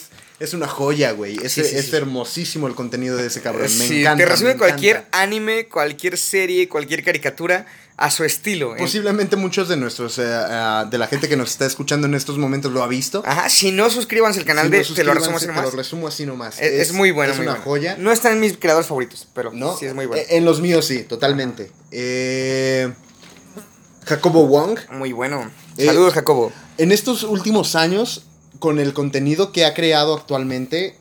una 0.53 0.67
joya, 0.67 1.11
güey. 1.11 1.37
Es, 1.43 1.51
Sí, 1.53 1.63
sí, 1.63 1.75
es 1.75 1.87
sí. 1.87 1.95
hermosísimo 1.95 2.67
el 2.67 2.75
contenido 2.75 3.17
de 3.17 3.27
ese 3.27 3.41
cabrón. 3.41 3.63
Me 3.63 3.69
Sí, 3.69 4.01
encanta. 4.01 4.23
te 4.23 4.29
resume 4.29 4.53
me 4.53 4.57
cualquier 4.57 4.97
encanta. 4.97 5.21
anime, 5.21 5.67
cualquier 5.67 6.17
serie, 6.17 6.69
cualquier 6.69 7.03
caricatura 7.03 7.65
a 7.97 8.09
su 8.09 8.23
estilo. 8.23 8.75
¿eh? 8.75 8.79
Posiblemente 8.79 9.35
muchos 9.35 9.67
de 9.67 9.75
nuestros, 9.75 10.17
eh, 10.19 10.23
ah, 10.25 10.87
de 10.89 10.97
la 10.97 11.07
gente 11.07 11.27
que 11.27 11.35
nos 11.35 11.51
está 11.51 11.65
escuchando 11.65 12.07
en 12.07 12.15
estos 12.15 12.37
momentos 12.37 12.71
lo 12.71 12.81
ha 12.81 12.87
visto. 12.87 13.21
Ajá, 13.25 13.49
si 13.49 13.71
no, 13.73 13.89
suscríbanse 13.89 14.39
al 14.39 14.45
canal 14.45 14.67
Si 14.67 14.71
de 14.71 14.77
no, 14.89 14.95
Te 14.95 15.03
lo 15.03 15.13
resumo 15.13 15.35
así 15.35 15.45
Te 15.47 15.51
nomás. 15.51 15.65
lo 15.65 15.71
resumo 15.77 16.07
así 16.07 16.25
nomás. 16.25 16.59
Es, 16.61 16.71
es 16.89 16.93
muy 16.93 17.11
bueno, 17.11 17.33
Es 17.33 17.37
muy 17.37 17.45
una 17.47 17.55
bueno. 17.55 17.65
joya. 17.65 17.95
No 17.99 18.13
está 18.13 18.31
en 18.31 18.39
mis 18.39 18.55
creadores 18.57 18.87
favoritos, 18.87 19.27
pero 19.33 19.51
¿no? 19.51 19.75
sí 19.77 19.85
es 19.87 19.93
muy 19.93 20.05
bueno. 20.05 20.21
Eh, 20.23 20.37
En 20.37 20.45
los 20.45 20.61
míos 20.61 20.85
sí, 20.85 20.99
totalmente. 21.03 21.71
Eh, 21.91 22.89
Jacobo 24.05 24.47
Wong. 24.47 24.79
muy 24.91 25.11
bueno. 25.11 25.51
eh, 25.77 25.85
Saludos, 25.85 26.13
Jacobo. 26.13 26.51
En 26.77 26.91
estos 26.93 27.23
últimos 27.23 27.75
años, 27.75 28.25
con 28.59 28.79
el 28.79 28.93
contenido 28.93 29.51
que 29.51 29.65
ha 29.65 29.73
creado 29.73 30.13
actualmente, 30.15 30.95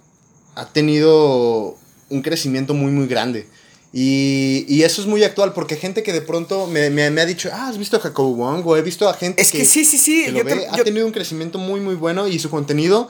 ha 0.54 0.66
tenido 0.66 1.76
un 2.10 2.22
crecimiento 2.22 2.74
muy, 2.74 2.90
muy 2.92 3.06
grande. 3.06 3.46
Y, 3.92 4.64
y 4.68 4.82
eso 4.82 5.00
es 5.00 5.06
muy 5.06 5.24
actual, 5.24 5.52
porque 5.54 5.76
gente 5.76 6.02
que 6.02 6.12
de 6.12 6.20
pronto 6.20 6.66
me, 6.66 6.90
me- 6.90 7.10
me 7.10 7.20
ha 7.20 7.26
dicho, 7.26 7.48
ah, 7.52 7.68
¿has 7.68 7.78
visto 7.78 7.96
a 7.96 8.00
Jacobo 8.00 8.34
Wong? 8.34 8.66
O 8.66 8.76
he 8.76 8.82
visto 8.82 9.08
a 9.08 9.14
gente 9.14 9.40
Es 9.40 9.50
que 9.50 9.64
sí, 9.64 9.84
sí, 9.84 9.96
sí. 9.98 10.24
que 10.26 10.32
yo 10.32 10.42
lo 10.42 10.48
te- 10.48 10.54
ve, 10.56 10.66
ha 10.68 10.76
yo- 10.76 10.84
tenido 10.84 11.06
un 11.06 11.12
crecimiento 11.12 11.58
muy, 11.58 11.80
muy 11.80 11.94
bueno 11.94 12.28
y 12.28 12.38
su 12.38 12.50
contenido... 12.50 13.08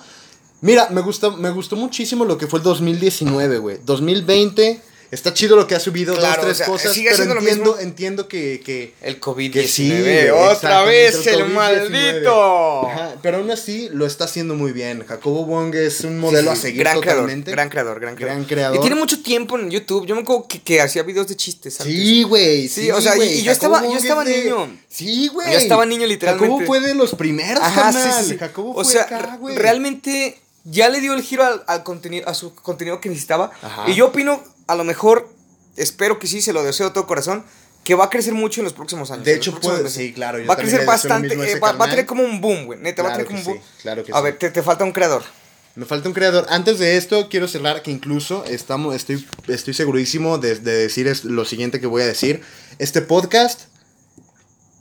Mira, 0.60 0.88
me 0.90 1.02
gustó, 1.02 1.36
me 1.36 1.50
gustó 1.50 1.76
muchísimo 1.76 2.24
lo 2.24 2.36
que 2.36 2.48
fue 2.48 2.58
el 2.58 2.64
2019, 2.64 3.58
güey. 3.58 3.78
2020, 3.84 4.80
está 5.10 5.32
chido 5.34 5.56
lo 5.56 5.66
que 5.66 5.74
ha 5.74 5.80
subido, 5.80 6.14
Claro, 6.14 6.42
dos, 6.42 6.44
tres 6.44 6.54
o 6.54 6.58
sea, 6.58 6.66
cosas, 6.66 6.92
sigue 6.92 7.10
pero 7.10 7.16
siendo 7.16 7.34
lo 7.34 7.40
entiendo, 7.40 7.64
mismo. 7.72 7.80
entiendo 7.82 8.28
que... 8.28 8.60
que 8.64 8.94
El 9.00 9.20
COVID-19. 9.20 9.52
que 9.52 9.68
sí, 9.68 10.28
Otra 10.32 10.82
vez 10.82 11.26
el, 11.26 11.40
COVID-19. 11.44 11.48
maldito. 11.52 12.86
Ajá, 12.88 13.14
pero 13.22 13.38
aún 13.38 13.50
así 13.50 13.88
lo 13.92 14.06
está 14.06 14.24
haciendo 14.24 14.54
muy 14.54 14.72
bien. 14.72 15.04
Jacobo 15.06 15.44
Wong 15.46 15.74
es 15.74 16.00
un 16.02 16.18
modelo 16.18 16.50
Sí, 16.52 16.56
sí, 16.56 16.58
a 16.58 16.62
seguir 16.62 16.80
gran 16.80 17.00
totalmente. 17.00 17.52
Creador, 17.52 17.56
gran 17.56 17.68
creador, 17.68 18.00
gran 18.00 18.14
creador. 18.16 18.34
Gran 18.36 18.44
creador. 18.48 18.76
Y 18.76 18.80
tiene 18.80 18.96
mucho 18.96 19.22
tiempo 19.22 19.58
en 19.58 19.70
YouTube. 19.70 20.06
Yo 20.06 20.14
me 20.14 20.22
acuerdo 20.22 20.46
que, 20.48 20.60
que 20.62 20.80
hacía 20.80 21.02
videos 21.02 21.28
de 21.28 21.36
chistes 21.36 21.80
antes. 21.80 21.94
Sí, 21.94 22.22
güey. 22.24 22.68
Sí, 22.68 22.90
o 22.90 23.00
sea, 23.00 23.14
y- 23.14 23.16
güey, 23.16 23.38
y 23.38 23.42
yo 23.42 23.52
Jacobo 23.54 23.76
estaba- 23.76 23.92
yo 23.92 23.98
estaba 23.98 24.24
de- 24.24 24.44
niño. 24.44 24.78
Sí, 24.88 25.28
güey. 25.28 25.52
Yo 25.52 25.58
estaba 25.58 25.86
niño, 25.86 26.06
literalmente. 26.06 26.46
Jacobo 26.52 26.66
fue 26.66 26.80
de 26.80 26.94
los 26.94 27.14
primeros, 27.14 27.62
Ajá. 27.62 27.92
Jacobo 28.38 28.70
o 28.70 28.74
fue 28.84 28.84
sea, 28.84 29.02
acá, 29.02 29.36
güey. 29.40 29.56
realmente 29.56 30.38
ya 30.64 30.88
le 30.88 31.00
dio 31.00 31.14
el 31.14 31.22
giro 31.22 31.44
al, 31.44 31.62
al 31.66 31.82
contenido, 31.82 32.28
a 32.28 32.34
su 32.34 32.54
contenido 32.54 33.00
que 33.00 33.08
necesitaba. 33.08 33.50
Ajá. 33.62 33.84
Y 33.88 33.94
yo 33.94 34.06
opino, 34.08 34.42
a 34.68 34.76
lo 34.76 34.84
mejor, 34.84 35.28
espero 35.76 36.18
que 36.18 36.26
sí, 36.28 36.40
se 36.40 36.52
lo 36.52 36.62
deseo 36.62 36.88
de 36.88 36.94
todo 36.94 37.06
corazón, 37.06 37.44
que 37.84 37.94
va 37.94 38.04
a 38.04 38.10
crecer 38.10 38.34
mucho 38.34 38.60
en 38.60 38.64
los 38.64 38.72
próximos 38.74 39.10
años. 39.10 39.24
De 39.24 39.34
hecho, 39.34 39.58
puede- 39.58 39.78
meses. 39.82 39.92
sí, 39.94 40.12
claro, 40.12 40.38
yo 40.38 40.46
Va 40.46 40.54
a 40.54 40.56
crecer 40.58 40.84
bastante, 40.84 41.34
eh, 41.34 41.58
va, 41.58 41.72
va 41.72 41.86
a 41.86 41.90
tener 41.90 42.04
como 42.06 42.22
un 42.22 42.40
boom, 42.40 42.66
güey. 42.66 42.78
Neta, 42.78 43.02
va 43.02 43.08
a 43.10 43.12
tener 43.12 43.26
como 43.26 43.38
un 43.38 43.44
boom. 43.44 43.56
sí, 43.58 43.62
claro 43.82 44.04
que 44.04 44.12
a 44.12 44.16
sí. 44.16 44.22
ver, 44.22 44.38
te, 44.38 44.50
te 44.50 44.62
falta 44.62 44.84
un 44.84 44.92
creador. 44.92 45.22
Me 45.74 45.86
falta 45.86 46.08
un 46.08 46.14
creador. 46.14 46.44
Antes 46.50 46.78
de 46.80 46.96
esto, 46.96 47.28
quiero 47.30 47.46
cerrar 47.48 47.82
que 47.82 47.90
incluso 47.92 48.44
estamos, 48.44 48.94
estoy, 48.96 49.24
estoy 49.46 49.74
segurísimo 49.74 50.36
de, 50.38 50.56
de 50.56 50.72
decir 50.72 51.06
es- 51.06 51.24
lo 51.24 51.44
siguiente 51.44 51.80
que 51.80 51.86
voy 51.86 52.02
a 52.02 52.06
decir. 52.06 52.42
Este 52.78 53.00
podcast 53.00 53.62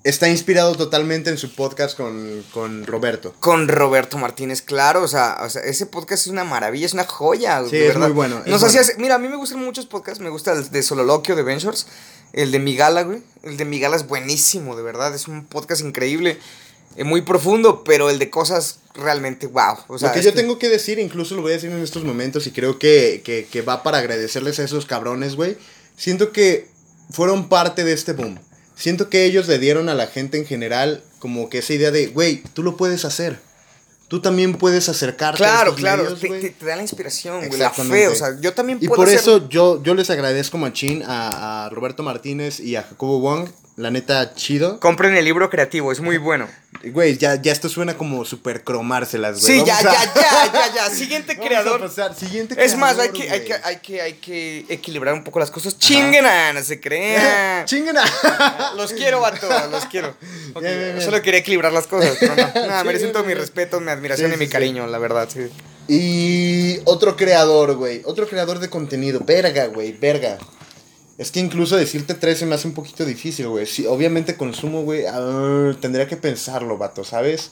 está 0.08 0.30
inspirado 0.30 0.76
totalmente 0.76 1.30
en 1.30 1.38
su 1.38 1.54
podcast 1.54 1.98
con, 1.98 2.44
con 2.54 2.86
Roberto. 2.86 3.34
Con 3.40 3.68
Roberto 3.68 4.18
Martínez, 4.18 4.62
claro, 4.62 5.04
o 5.04 5.08
sea, 5.08 5.38
o 5.44 5.50
sea, 5.50 5.62
ese 5.64 5.86
podcast 5.86 6.26
es 6.26 6.32
una 6.32 6.44
maravilla, 6.44 6.86
es 6.86 6.94
una 6.94 7.06
joya. 7.06 7.64
Sí, 7.66 7.72
de 7.72 7.82
es 7.88 7.94
verdad. 7.94 8.08
muy 8.08 8.16
bueno, 8.16 8.36
es 8.40 8.48
Nos 8.48 8.62
bueno. 8.62 8.80
hacías- 8.80 8.98
mira, 8.98 9.16
a 9.16 9.18
mí 9.20 9.28
me 9.28 9.36
gustan 9.36 9.64
muchos 9.64 9.86
podcasts, 9.86 10.20
me 10.22 10.30
gusta 10.30 10.54
el 10.54 10.70
de 10.70 10.84
Sololoquio 10.84 11.36
de 11.36 11.44
Ventures, 11.44 11.88
el 12.34 12.52
de 12.52 12.60
Migala, 12.60 13.04
güey. 13.04 13.22
El 13.44 13.58
de 13.58 13.66
Migala 13.66 13.96
es 13.96 14.08
buenísimo, 14.08 14.76
de 14.76 14.84
verdad, 14.84 15.14
es 15.16 15.28
un 15.28 15.46
podcast 15.46 15.82
increíble, 15.82 16.38
eh, 16.96 17.04
muy 17.04 17.22
profundo, 17.22 17.84
pero 17.84 18.10
el 18.10 18.18
de 18.20 18.30
cosas 18.30 18.80
realmente 18.94 19.48
wow. 19.48 19.78
O 19.88 19.98
sea, 19.98 20.10
lo 20.10 20.16
que 20.16 20.22
yo 20.22 20.34
tengo 20.34 20.58
que 20.58 20.70
decir, 20.70 21.00
incluso 21.00 21.36
lo 21.36 21.42
voy 21.42 21.52
a 21.52 21.56
decir 21.56 21.70
en 21.72 21.82
estos 21.84 22.04
momentos 22.04 22.48
y 22.48 22.52
creo 22.52 22.80
que, 22.80 23.22
que, 23.24 23.48
que 23.52 23.62
va 23.62 23.84
para 23.84 24.00
agradecerles 24.00 24.60
a 24.60 24.64
esos 24.64 24.86
cabrones, 24.86 25.36
güey. 25.36 25.58
Siento 25.96 26.32
que 26.32 26.70
fueron 27.12 27.50
parte 27.50 27.84
de 27.84 27.94
este 27.94 28.14
boom. 28.14 28.40
Siento 28.78 29.10
que 29.10 29.26
ellos 29.26 29.48
le 29.48 29.58
dieron 29.60 29.90
a 29.90 29.96
la 29.96 30.08
gente 30.08 30.38
en 30.38 30.46
general 30.46 31.04
como 31.20 31.50
que 31.50 31.58
esa 31.58 31.74
idea 31.74 31.92
de, 31.92 32.08
güey, 32.08 32.44
tú 32.54 32.62
lo 32.64 32.78
puedes 32.78 33.04
hacer. 33.06 33.40
Tú 34.08 34.22
también 34.22 34.54
puedes 34.56 34.88
acercarte 34.88 35.44
a 35.44 35.48
Claro, 35.48 35.70
estos 35.72 35.82
claro, 35.82 36.04
medios, 36.04 36.20
te, 36.22 36.30
te- 36.30 36.50
te 36.52 36.66
da 36.66 36.76
la 36.78 36.82
inspiración, 36.84 37.46
güey, 37.48 37.60
la 37.60 37.72
fe, 37.72 38.08
o 38.08 38.16
sea, 38.16 38.40
yo 38.40 38.54
también 38.54 38.78
Y 38.82 38.88
puedo 38.88 39.02
por 39.02 39.10
hacerlo. 39.10 39.38
eso 39.38 39.50
yo, 39.50 39.84
yo 39.84 39.96
les 39.96 40.10
agradezco 40.10 40.58
machín 40.58 41.04
a, 41.06 41.66
a 41.66 41.70
Roberto 41.72 42.04
Martínez 42.04 42.60
y 42.62 42.78
a 42.78 42.84
Jacobo 42.84 43.20
Wong. 43.20 43.50
La 43.78 43.92
neta, 43.92 44.34
chido. 44.34 44.80
Compren 44.80 45.16
el 45.16 45.24
libro 45.24 45.52
creativo, 45.52 45.92
es 45.92 46.00
muy 46.00 46.18
bueno. 46.18 46.48
Güey, 46.84 47.16
ya, 47.18 47.36
ya 47.40 47.52
esto 47.52 47.70
suena 47.70 47.96
como 47.96 48.26
super 48.26 48.64
cromárselas, 48.64 49.40
güey. 49.40 49.60
Sí, 49.60 49.64
ya, 49.68 49.78
a- 49.78 49.84
ya, 49.84 49.94
ya, 50.16 50.52
ya, 50.54 50.74
ya. 50.74 50.90
Siguiente 50.90 51.34
Vamos 51.36 51.46
a 51.46 51.48
creador. 51.48 51.82
pasar. 51.82 52.16
Siguiente 52.16 52.56
Es 52.58 52.76
más, 52.76 52.98
hay 52.98 53.10
que, 53.10 53.30
hay, 53.30 53.42
que, 53.46 53.54
hay, 53.54 53.76
que, 53.78 54.02
hay 54.02 54.14
que 54.14 54.66
equilibrar 54.70 55.14
un 55.14 55.24
poco 55.24 55.40
las 55.40 55.52
cosas. 55.52 55.78
Chinguen, 55.78 56.26
no 56.56 56.64
se 56.64 56.80
crean. 56.82 57.66
Chinguen 57.66 57.96
a- 58.00 58.74
Los 58.76 58.94
quiero, 58.94 59.22
vato, 59.22 59.48
los 59.70 59.86
quiero. 59.86 60.10
Ok, 60.56 60.62
Bien, 60.64 60.80
bien, 60.80 60.92
bien. 60.96 61.02
Solo 61.06 61.22
quería 61.22 61.42
equilibrar 61.42 61.72
las 61.72 61.86
cosas, 61.86 62.18
pero 62.20 62.36
no. 62.36 62.48
Nada, 62.68 62.84
merecen 62.84 63.12
todo 63.12 63.26
mi 63.26 63.36
respeto, 63.36 63.80
mi 63.80 63.92
admiración 63.92 64.32
Sí, 64.32 64.36
y 64.38 64.40
mi 64.40 64.46
sí, 64.48 64.52
cariño, 64.52 64.88
la 64.88 64.98
verdad, 64.98 65.30
sí. 65.32 65.50
Y 65.88 66.80
otro 66.86 67.16
creador, 67.16 67.76
güey. 67.76 68.02
Otro 68.06 68.28
creador 68.28 68.58
de 68.58 68.72
contenido. 68.72 69.20
Verga, 69.24 69.68
güey. 69.68 69.92
Verga. 69.92 70.40
Es 71.18 71.32
que 71.32 71.40
incluso 71.40 71.76
decirte 71.76 72.14
tres 72.14 72.38
se 72.40 72.46
me 72.46 72.54
hace 72.56 72.68
un 72.68 72.74
poquito 72.76 73.04
difícil, 73.04 73.48
güey. 73.48 73.66
Sí, 73.66 73.86
obviamente 73.88 74.38
consumo, 74.38 74.84
güey. 74.84 75.06
ah, 75.08 75.76
tendría 75.82 76.08
que 76.08 76.16
pensarlo, 76.18 76.78
vato, 76.78 77.04
¿sabes? 77.04 77.50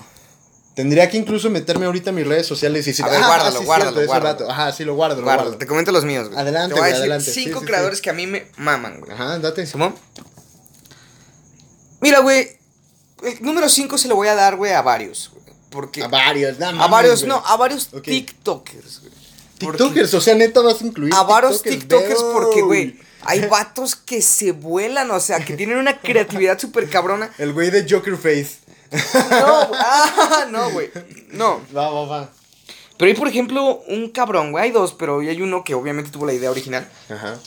Tendría 0.76 1.10
que 1.10 1.18
incluso 1.18 1.50
meterme 1.50 1.86
ahorita 1.86 2.10
en 2.10 2.18
mis 2.18 2.28
redes 2.28 2.46
sociales 2.46 2.86
y 2.86 2.90
decir, 2.92 3.06
A 3.06 3.10
ver, 3.10 3.22
"Ah, 3.24 3.28
guárdalo, 3.28 3.60
sí, 3.60 3.66
guárdalo, 3.66 3.92
cierto, 3.94 4.08
guárdalo. 4.12 4.40
vato". 4.40 4.52
Ajá, 4.52 4.72
sí, 4.74 4.84
lo 4.84 4.94
guardo, 4.96 5.16
lo 5.16 5.24
Guarda, 5.24 5.44
guardo. 5.44 5.58
te 5.58 5.66
comento 5.68 5.92
los 5.94 6.04
míos, 6.06 6.28
güey. 6.28 6.40
Adelante, 6.40 6.74
Te 6.76 6.80
voy 6.80 6.84
a 6.84 6.88
decir 6.90 7.00
adelante. 7.02 7.32
cinco 7.32 7.60
Sí, 7.62 7.66
creadores 7.66 7.98
sí. 8.00 8.04
que 8.04 8.10
a 8.10 8.14
mí 8.14 8.28
me 8.28 8.48
maman, 8.58 9.00
güey. 9.00 9.12
Ajá, 9.14 9.40
date. 9.40 9.66
¿Simón? 9.66 9.96
Mira, 12.02 12.20
güey. 12.20 12.50
El 13.24 13.42
número 13.42 13.70
5 13.70 13.98
se 13.98 14.08
lo 14.08 14.16
voy 14.16 14.28
a 14.28 14.36
dar, 14.36 14.58
güey, 14.58 14.74
a 14.74 14.82
varios. 14.82 15.32
güey, 15.34 15.46
Porque. 15.70 16.04
A 16.04 16.08
varios, 16.08 16.60
no 16.60 16.68
a 16.84 16.88
varios, 16.88 17.22
güey. 17.22 17.30
no, 17.30 17.42
a 17.46 17.58
varios 17.58 17.90
Ok. 17.94 18.04
TikTokers, 18.04 19.00
güey. 19.02 19.14
Porque- 19.60 19.78
TikTokers, 19.78 20.14
o 20.14 20.22
sea, 20.22 20.36
neta 20.36 20.60
vas 20.62 20.82
a 20.82 20.86
incluir. 20.86 21.14
A 21.16 21.24
varios 21.24 21.62
TikTokers 21.62 22.22
porque, 22.34 22.62
güey, 22.62 23.00
hay 23.26 23.46
vatos 23.50 23.96
que 23.96 24.22
se 24.22 24.52
vuelan, 24.52 25.12
o 25.12 25.20
sea, 25.20 25.40
que 25.44 25.56
tienen 25.56 25.78
una 25.78 26.00
creatividad 26.00 26.60
súper 26.60 26.90
cabrona. 26.90 27.32
El 27.38 27.54
güey 27.54 27.72
de 27.72 27.86
Joker 27.90 28.16
Face. 28.16 28.58
No, 28.92 29.68
güey, 29.68 29.82
ah, 29.84 30.46
no, 30.52 30.72
güey, 30.72 30.90
no. 31.30 31.62
Va, 31.76 31.90
va, 31.90 32.06
va. 32.06 32.30
Pero 32.98 33.10
hay, 33.10 33.18
por 33.18 33.28
ejemplo, 33.28 33.82
un 33.88 34.10
cabrón, 34.10 34.52
güey, 34.52 34.66
hay 34.66 34.72
dos, 34.72 34.94
pero 34.94 35.20
hay 35.20 35.42
uno 35.42 35.64
que 35.64 35.74
obviamente 35.74 36.12
tuvo 36.12 36.26
la 36.26 36.34
idea 36.34 36.50
original. 36.50 36.90
Ajá, 37.10 37.38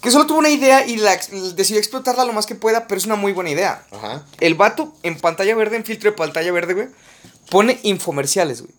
Que 0.00 0.10
solo 0.10 0.26
tuvo 0.26 0.38
una 0.38 0.50
idea 0.50 0.86
y 0.86 0.96
la, 0.96 1.18
decidió 1.56 1.78
explotarla 1.78 2.24
lo 2.24 2.32
más 2.32 2.46
que 2.46 2.54
pueda, 2.54 2.86
pero 2.86 2.98
es 2.98 3.06
una 3.06 3.16
muy 3.16 3.32
buena 3.32 3.50
idea. 3.50 3.84
ajá. 3.90 4.24
El 4.38 4.54
vato 4.54 4.94
en 5.02 5.18
pantalla 5.18 5.54
verde, 5.56 5.76
en 5.76 5.84
filtro 5.84 6.10
de 6.10 6.16
pantalla 6.16 6.52
verde, 6.52 6.74
güey, 6.74 6.88
pone 7.50 7.80
infomerciales, 7.82 8.62
güey. 8.62 8.74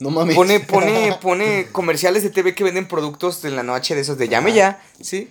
No 0.00 0.10
mames. 0.10 0.34
Pone, 0.34 0.58
pone, 0.58 1.16
pone 1.20 1.68
comerciales 1.70 2.24
de 2.24 2.30
TV 2.30 2.56
que 2.56 2.64
venden 2.64 2.88
productos 2.88 3.44
en 3.44 3.54
la 3.54 3.62
noche 3.62 3.94
de 3.94 4.00
esos 4.00 4.18
de 4.18 4.28
llame 4.28 4.52
ya, 4.52 4.82
¿sí? 5.00 5.30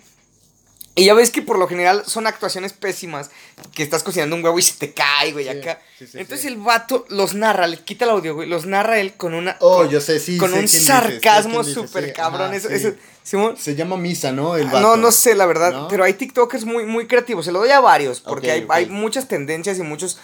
Y 0.93 1.05
ya 1.05 1.13
ves 1.13 1.31
que 1.31 1.41
por 1.41 1.57
lo 1.57 1.67
general 1.69 2.03
son 2.05 2.27
actuaciones 2.27 2.73
pésimas, 2.73 3.31
que 3.73 3.81
estás 3.81 4.03
cocinando 4.03 4.35
un 4.35 4.43
huevo 4.43 4.59
y 4.59 4.61
se 4.61 4.73
te 4.73 4.91
cae, 4.93 5.31
güey, 5.31 5.45
Sí, 5.45 5.49
acá. 5.51 5.79
sí, 5.97 6.05
sí, 6.05 6.17
Entonces 6.19 6.45
el 6.47 6.57
vato 6.57 7.05
los 7.07 7.33
narra, 7.33 7.65
le 7.67 7.77
quita 7.77 8.03
el 8.03 8.11
audio, 8.11 8.35
güey, 8.35 8.49
los 8.49 8.65
narra 8.65 8.99
él 8.99 9.13
con 9.13 9.33
una... 9.33 9.55
Oh, 9.61 9.77
con, 9.77 9.89
yo 9.89 10.01
sé, 10.01 10.19
sí, 10.19 10.37
Con 10.37 10.51
sé 10.51 10.59
un 10.59 10.67
sarcasmo 10.67 11.63
súper 11.63 12.11
cabrón. 12.11 12.47
ajá, 12.47 12.55
eso, 12.57 12.69
eso- 12.69 12.93
Simón, 13.23 13.55
Se 13.55 13.75
llama 13.75 13.97
Misa, 13.97 14.31
¿no? 14.31 14.55
El 14.57 14.65
vato. 14.65 14.79
No, 14.81 14.97
no 14.97 15.11
sé, 15.11 15.35
la 15.35 15.45
verdad, 15.45 15.71
¿No? 15.71 15.87
pero 15.87 16.03
hay 16.03 16.13
TikTokers 16.13 16.65
muy, 16.65 16.85
muy 16.85 17.05
creativos. 17.07 17.45
Se 17.45 17.51
lo 17.51 17.59
doy 17.59 17.69
a 17.69 17.79
varios, 17.79 18.19
porque 18.19 18.51
hay, 18.51 18.65
hay 18.67 18.87
muchas 18.87 19.27
tendencias 19.27 19.77
y 19.77 19.83
muchos 19.83 20.17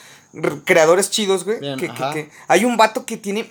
creadores 0.66 1.10
chidos, 1.10 1.44
güey. 1.44 1.60
Bien, 1.60 1.78
que- 1.80 1.88
que- 1.90 1.94
que- 2.14 2.30
Hay 2.48 2.66
un 2.66 2.78
vato 2.78 3.06
que 3.06 3.18
tiene 3.18 3.50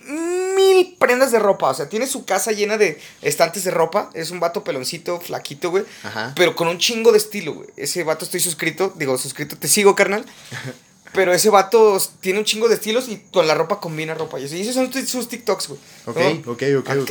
mil 0.57 0.97
prendas 0.99 1.33
de 1.33 1.39
ropa, 1.39 1.71
o 1.71 1.75
sea, 1.75 1.89
tiene 1.89 2.07
su 2.07 2.25
casa 2.25 2.53
llena 2.53 2.77
de 2.77 3.01
estantes 3.23 3.65
de 3.65 3.71
ropa. 3.71 4.11
Es 4.15 4.31
un 4.31 4.41
vato 4.41 4.63
peloncito, 4.65 5.21
flaquito, 5.21 5.71
güey. 5.71 5.85
Ajá. 6.03 6.33
Pero 6.37 6.55
con 6.57 6.69
un 6.69 6.79
chingo 6.79 7.13
de 7.13 7.19
estilo, 7.19 7.55
güey. 7.55 7.69
Ese 7.77 8.05
vato 8.05 8.25
estoy 8.25 8.41
suscrito, 8.41 8.93
digo, 8.97 9.17
suscrito, 9.19 9.57
te 9.57 9.69
sigo, 9.69 9.95
carnal. 9.95 10.25
Pero 11.13 11.33
ese 11.33 11.49
vato 11.51 11.99
tiene 12.21 12.41
un 12.41 12.45
chingo 12.45 12.69
de 12.69 12.75
estilos 12.75 13.09
y 13.09 13.17
con 13.33 13.47
la 13.47 13.55
ropa 13.55 13.81
combina 13.81 14.13
ropa. 14.15 14.39
Y 14.39 14.45
esos 14.45 14.75
son 14.75 14.93
sus 15.07 15.29
TikToks, 15.29 15.69
güey. 15.69 15.81
Ok, 16.07 16.17
¿no? 16.45 16.53
ok, 16.53 16.63
ok, 16.81 16.91
ok. 17.03 17.11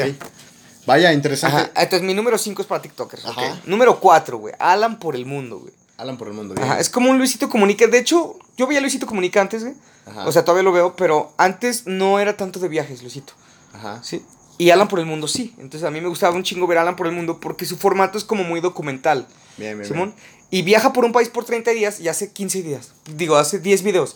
Vaya, 0.85 1.11
interesante. 1.11 1.57
Ajá, 1.57 1.71
entonces 1.75 2.03
mi 2.03 2.13
número 2.13 2.37
5 2.37 2.61
es 2.61 2.67
para 2.67 2.81
TikTokers. 2.83 3.23
Número 3.65 3.99
4, 3.99 4.37
güey. 4.37 4.53
Alan 4.59 4.99
por 4.99 5.15
el 5.15 5.25
mundo, 5.25 5.57
güey. 5.59 5.73
Alan 5.97 6.17
por 6.17 6.27
el 6.27 6.33
mundo. 6.33 6.53
bien. 6.55 6.65
Ajá, 6.67 6.79
es 6.79 6.89
como 6.89 7.09
un 7.09 7.17
Luisito 7.17 7.49
Comunica. 7.49 7.87
De 7.87 7.97
hecho, 7.97 8.37
yo 8.57 8.67
veía 8.67 8.79
a 8.79 8.81
Luisito 8.81 9.05
Comunica 9.05 9.41
antes, 9.41 9.63
güey. 9.63 9.75
Ajá. 10.05 10.25
O 10.27 10.31
sea, 10.31 10.43
todavía 10.43 10.63
lo 10.63 10.71
veo, 10.71 10.95
pero 10.95 11.33
antes 11.37 11.87
no 11.87 12.19
era 12.19 12.37
tanto 12.37 12.59
de 12.59 12.67
viajes, 12.67 13.01
Luisito. 13.01 13.33
Ajá. 13.73 14.01
Sí. 14.03 14.23
Y 14.57 14.69
Alan 14.69 14.87
por 14.87 14.99
el 14.99 15.05
mundo 15.05 15.27
sí. 15.27 15.53
Entonces 15.57 15.83
a 15.87 15.91
mí 15.91 15.99
me 16.01 16.07
gustaba 16.07 16.35
un 16.35 16.43
chingo 16.43 16.67
ver 16.67 16.77
Alan 16.77 16.95
por 16.95 17.07
el 17.07 17.13
mundo 17.13 17.39
porque 17.39 17.65
su 17.65 17.77
formato 17.77 18.17
es 18.17 18.23
como 18.23 18.43
muy 18.43 18.61
documental. 18.61 19.27
Bien, 19.57 19.77
bien. 19.77 19.89
Simón. 19.89 20.15
Y 20.51 20.61
viaja 20.61 20.93
por 20.93 21.03
un 21.05 21.11
país 21.11 21.29
por 21.29 21.43
30 21.43 21.71
días 21.71 21.99
y 21.99 22.07
hace 22.07 22.31
15 22.31 22.61
días. 22.61 22.93
Digo, 23.15 23.35
hace 23.35 23.59
10 23.59 23.83
videos. 23.83 24.15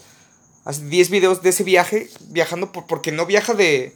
Hace 0.65 0.85
10 0.85 1.09
videos 1.09 1.41
de 1.41 1.49
ese 1.49 1.63
viaje, 1.63 2.09
viajando 2.29 2.71
por, 2.71 2.85
porque 2.85 3.11
no 3.11 3.25
viaja 3.25 3.53
de, 3.53 3.95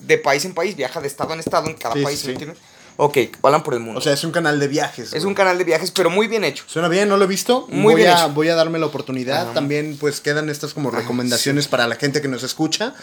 de 0.00 0.18
país 0.18 0.44
en 0.44 0.54
país, 0.54 0.74
viaja 0.76 1.00
de 1.00 1.06
estado 1.06 1.34
en 1.34 1.40
estado 1.40 1.68
en 1.68 1.74
cada 1.74 1.94
Sí, 1.94 2.02
país, 2.02 2.20
sí, 2.20 2.26
¿me 2.28 2.32
entiendes? 2.32 2.58
Ok, 2.96 3.18
Alan 3.42 3.62
por 3.62 3.74
el 3.74 3.80
mundo. 3.80 3.98
O 3.98 4.02
sea, 4.02 4.12
es 4.12 4.22
un 4.24 4.30
canal 4.30 4.60
de 4.60 4.68
viajes. 4.68 5.06
es 5.06 5.10
güey. 5.12 5.24
un 5.26 5.34
canal 5.34 5.58
de 5.58 5.64
viajes, 5.64 5.90
pero 5.90 6.10
muy 6.10 6.28
bien 6.28 6.44
hecho. 6.44 6.64
Suena 6.66 6.88
bien, 6.88 7.08
no 7.08 7.16
lo 7.16 7.24
he 7.24 7.28
visto. 7.28 7.66
Muy 7.68 7.94
voy 7.94 8.02
bien 8.02 8.08
a, 8.08 8.12
hecho. 8.12 8.30
Voy 8.30 8.48
a 8.48 8.54
darme 8.54 8.78
la 8.78 8.86
oportunidad. 8.86 9.42
Ajá. 9.42 9.54
También, 9.54 9.96
pues, 9.98 10.20
quedan 10.20 10.48
estas 10.48 10.74
como 10.74 10.90
recomendaciones 10.90 11.66
para 11.66 11.88
la 11.88 11.96
gente 11.96 12.22
que 12.22 12.28
nos 12.28 12.42
escucha. 12.42 12.94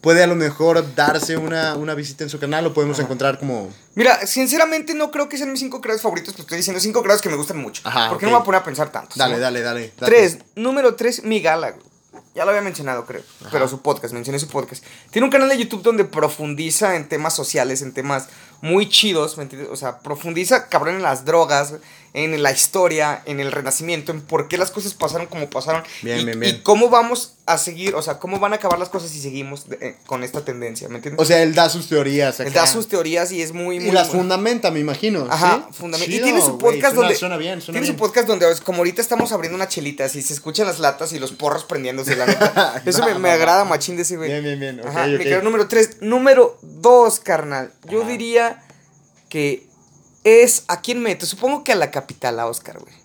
Puede 0.00 0.22
a 0.22 0.26
lo 0.28 0.36
mejor 0.36 0.94
darse 0.94 1.36
una, 1.36 1.74
una 1.74 1.94
visita 1.94 2.22
en 2.22 2.30
su 2.30 2.38
canal 2.38 2.64
o 2.66 2.72
podemos 2.72 2.98
encontrar 3.00 3.38
como... 3.38 3.68
Mira, 3.96 4.26
sinceramente 4.26 4.94
no 4.94 5.10
creo 5.10 5.28
que 5.28 5.36
sean 5.36 5.50
mis 5.50 5.60
cinco 5.60 5.80
creadores 5.80 6.02
favoritos, 6.02 6.34
pero 6.34 6.42
estoy 6.42 6.58
diciendo 6.58 6.80
cinco 6.80 7.00
creadores 7.00 7.20
que 7.20 7.28
me 7.28 7.36
gustan 7.36 7.58
mucho. 7.58 7.82
Ajá, 7.84 8.10
porque 8.10 8.26
ok. 8.26 8.30
no 8.30 8.36
me 8.36 8.36
voy 8.36 8.42
a 8.42 8.44
poner 8.44 8.60
a 8.60 8.64
pensar 8.64 8.92
tanto. 8.92 9.14
Dale, 9.16 9.34
¿no? 9.34 9.40
dale, 9.40 9.60
dale. 9.60 9.92
date. 9.98 10.06
Tres, 10.06 10.38
número 10.54 10.94
tres, 10.94 11.24
mi 11.24 11.40
gala, 11.40 11.70
güey. 11.72 11.88
Ya 12.38 12.44
lo 12.44 12.50
había 12.50 12.62
mencionado, 12.62 13.04
creo. 13.04 13.22
Pero 13.50 13.66
su 13.66 13.82
podcast, 13.82 14.14
mencioné 14.14 14.38
su 14.38 14.46
podcast. 14.46 14.84
Tiene 15.10 15.24
un 15.26 15.32
canal 15.32 15.48
de 15.48 15.58
YouTube 15.58 15.82
donde 15.82 16.04
profundiza 16.04 16.94
en 16.94 17.08
temas 17.08 17.34
sociales, 17.34 17.82
en 17.82 17.92
temas 17.92 18.28
muy 18.60 18.88
chidos, 18.88 19.36
¿me 19.36 19.42
entiendes? 19.42 19.68
O 19.72 19.76
sea, 19.76 19.98
profundiza, 20.00 20.68
cabrón, 20.68 20.94
en 20.96 21.02
las 21.02 21.24
drogas, 21.24 21.74
en 22.14 22.40
la 22.42 22.50
historia, 22.52 23.22
en 23.26 23.38
el 23.40 23.52
renacimiento, 23.52 24.10
en 24.12 24.20
por 24.20 24.48
qué 24.48 24.56
las 24.58 24.70
cosas 24.70 24.94
pasaron 24.94 25.26
como 25.26 25.50
pasaron. 25.50 25.82
Bien, 26.02 26.20
y, 26.20 26.24
bien, 26.24 26.40
bien. 26.40 26.56
y 26.56 26.60
cómo 26.62 26.88
vamos 26.88 27.34
a 27.46 27.56
seguir, 27.56 27.94
o 27.94 28.02
sea, 28.02 28.18
cómo 28.18 28.38
van 28.40 28.52
a 28.52 28.56
acabar 28.56 28.78
las 28.78 28.88
cosas 28.88 29.10
si 29.10 29.20
seguimos 29.20 29.68
de- 29.68 29.78
eh, 29.80 29.96
con 30.06 30.22
esta 30.24 30.44
tendencia, 30.44 30.88
¿me 30.88 30.96
entiendes? 30.96 31.22
O 31.22 31.24
sea, 31.24 31.42
él 31.42 31.54
da 31.54 31.68
sus 31.70 31.88
teorías. 31.88 32.40
Él 32.40 32.48
acá. 32.48 32.60
da 32.62 32.66
sus 32.66 32.88
teorías 32.88 33.30
y 33.32 33.40
es 33.42 33.52
muy, 33.52 33.76
Y 33.76 33.80
muy... 33.80 33.90
las 33.92 34.08
muy- 34.08 34.18
fundamenta, 34.18 34.70
me 34.72 34.80
imagino. 34.80 35.26
Ajá, 35.30 35.66
¿sí? 35.70 35.76
fundamento. 35.78 36.10
Y 36.10 36.14
Chido, 36.14 36.24
tiene 36.24 36.40
su 36.42 36.58
podcast 36.58 36.94
suena- 36.94 37.00
donde. 37.00 37.14
Suena 37.16 37.36
bien, 37.36 37.60
suena 37.62 37.78
tiene 37.78 37.86
bien. 37.86 37.94
su 37.94 37.98
podcast 37.98 38.26
donde, 38.26 38.46
como 38.64 38.78
ahorita 38.78 39.00
estamos 39.00 39.30
abriendo 39.32 39.54
una 39.56 39.68
chelita, 39.68 40.04
así 40.04 40.20
se 40.20 40.34
escuchan 40.34 40.66
las 40.66 40.80
latas 40.80 41.12
y 41.12 41.18
los 41.20 41.30
porros 41.32 41.64
prendiéndose, 41.64 42.16
la 42.16 42.26
neta. 42.28 42.82
Eso 42.86 43.04
me, 43.04 43.14
me 43.18 43.30
agrada 43.30 43.64
machín 43.64 43.96
de 43.96 44.02
ese 44.02 44.16
güey. 44.16 44.30
Bien, 44.30 44.42
bien, 44.42 44.60
bien. 44.60 44.80
ok, 44.80 44.86
Ajá, 44.86 45.02
ok. 45.02 45.08
me 45.18 45.24
quedo 45.24 45.42
número 45.42 45.68
3. 45.68 46.02
Número 46.02 46.58
2, 46.62 47.20
carnal. 47.20 47.72
Yo 47.88 48.00
Ajá. 48.02 48.08
diría 48.10 48.62
que 49.28 49.66
es. 50.24 50.64
¿A 50.68 50.80
quién 50.80 51.02
meto? 51.02 51.26
Supongo 51.26 51.64
que 51.64 51.72
a 51.72 51.76
la 51.76 51.90
capital, 51.90 52.38
a 52.40 52.46
Oscar, 52.46 52.78
güey. 52.78 52.98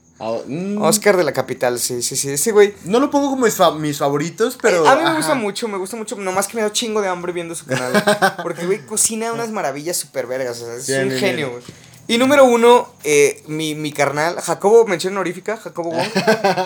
Mm, 0.48 0.82
Oscar 0.82 1.18
de 1.18 1.24
la 1.26 1.34
capital, 1.34 1.78
sí, 1.80 2.02
sí, 2.02 2.16
sí. 2.16 2.30
Ese 2.30 2.52
güey. 2.54 2.74
No 2.86 3.02
lo 3.02 3.10
pongo 3.12 3.30
como 3.32 3.46
mis, 3.46 3.56
fa- 3.56 3.74
mis 3.74 3.98
favoritos, 3.98 4.58
pero... 4.62 4.86
Eh, 4.86 4.88
a 4.88 4.96
mí 4.96 5.02
me 5.02 5.08
ajá. 5.10 5.18
gusta 5.18 5.36
mucho, 5.36 5.68
me 5.68 5.78
gusta 5.78 5.98
mucho. 5.98 6.16
Nomás 6.16 6.48
que 6.48 6.56
me 6.56 6.64
da 6.64 6.72
chingo 6.72 7.02
de 7.02 7.10
hambre 7.10 7.34
viendo 7.34 7.56
su 7.56 7.66
canal. 7.66 7.92
Porque, 8.44 8.66
güey, 8.66 8.86
cocina 8.86 9.34
unas 9.34 9.52
maravillas 9.52 9.98
súper 9.98 10.26
vergas. 10.28 10.62
O 10.62 10.66
sea, 10.66 10.76
es 10.76 10.88
Bien, 10.88 11.02
un 11.04 11.08
bien, 11.10 11.20
genio, 11.20 11.52
güey. 11.52 11.64
Y 12.08 12.18
número 12.18 12.44
uno, 12.44 12.94
eh, 13.06 13.42
mi, 13.48 13.76
mi 13.76 13.94
carnal, 13.94 14.36
Jacobo, 14.42 14.86
mención 14.86 15.14
honorífica, 15.14 15.56
Jacobo 15.56 15.92
Wong. 15.92 16.08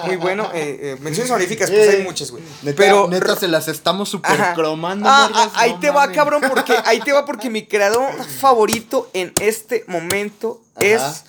Muy 0.08 0.15
bueno. 0.15 0.50
Eh, 0.54 0.80
eh, 0.82 0.97
menciones 1.00 1.30
honoríficas, 1.32 1.69
pues 1.69 1.89
hay 1.89 2.02
Eh, 2.02 2.04
muchas, 2.04 2.32
güey. 2.32 2.43
Neta, 2.63 2.76
Pero. 2.78 3.08
neta 3.08 3.36
se 3.36 3.47
las 3.47 3.67
estamos 3.67 4.10
super 4.10 4.36
cromando. 4.56 5.08
Ah, 5.08 5.30
ah, 5.32 5.52
ahí 5.56 5.73
no 5.73 5.80
te 5.80 5.91
va, 5.91 6.12
cabrón, 6.12 6.41
porque 6.50 6.73
ahí 6.86 7.00
te 7.02 7.13
va 7.13 7.23
porque 7.26 7.50
mi 7.52 7.67
creador 7.67 8.12
favorito 8.41 9.10
en 9.13 9.32
este 9.39 9.84
momento 9.88 10.62
Ajá. 10.76 10.86
es 10.88 11.23